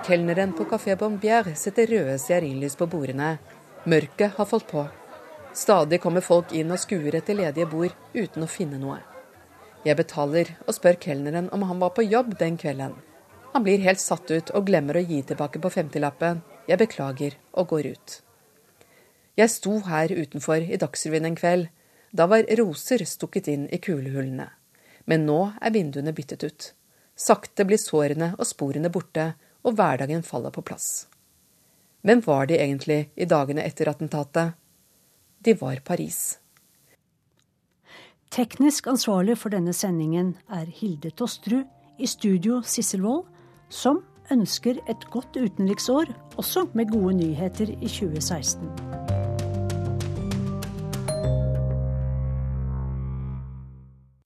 [0.01, 3.35] Kelneren på Café Bombière setter røde stearinlys på bordene.
[3.85, 4.87] Mørket har falt på.
[5.53, 8.97] Stadig kommer folk inn og skuer etter ledige bord uten å finne noe.
[9.85, 12.95] Jeg betaler og spør kelneren om han var på jobb den kvelden.
[13.53, 16.41] Han blir helt satt ut og glemmer å gi tilbake på femtilappen.
[16.69, 18.17] Jeg beklager og går ut.
[19.37, 21.69] Jeg sto her utenfor i Dagsrevyen en kveld.
[22.11, 24.49] Da var roser stukket inn i kulehullene.
[25.05, 26.67] Men nå er vinduene byttet ut.
[27.15, 29.33] Sakte blir sårene og sporene borte,
[29.63, 31.05] og hverdagen faller på plass.
[32.01, 34.55] Hvem var de egentlig i dagene etter attentatet?
[35.39, 36.39] De var Paris.
[38.31, 41.67] Teknisk ansvarlig for denne sendingen er Hilde Tosterud,
[42.01, 43.27] i studio Sissel Wold,
[43.69, 44.01] som
[44.33, 46.09] ønsker et godt utenriksår,
[46.41, 49.10] også med gode nyheter i 2016.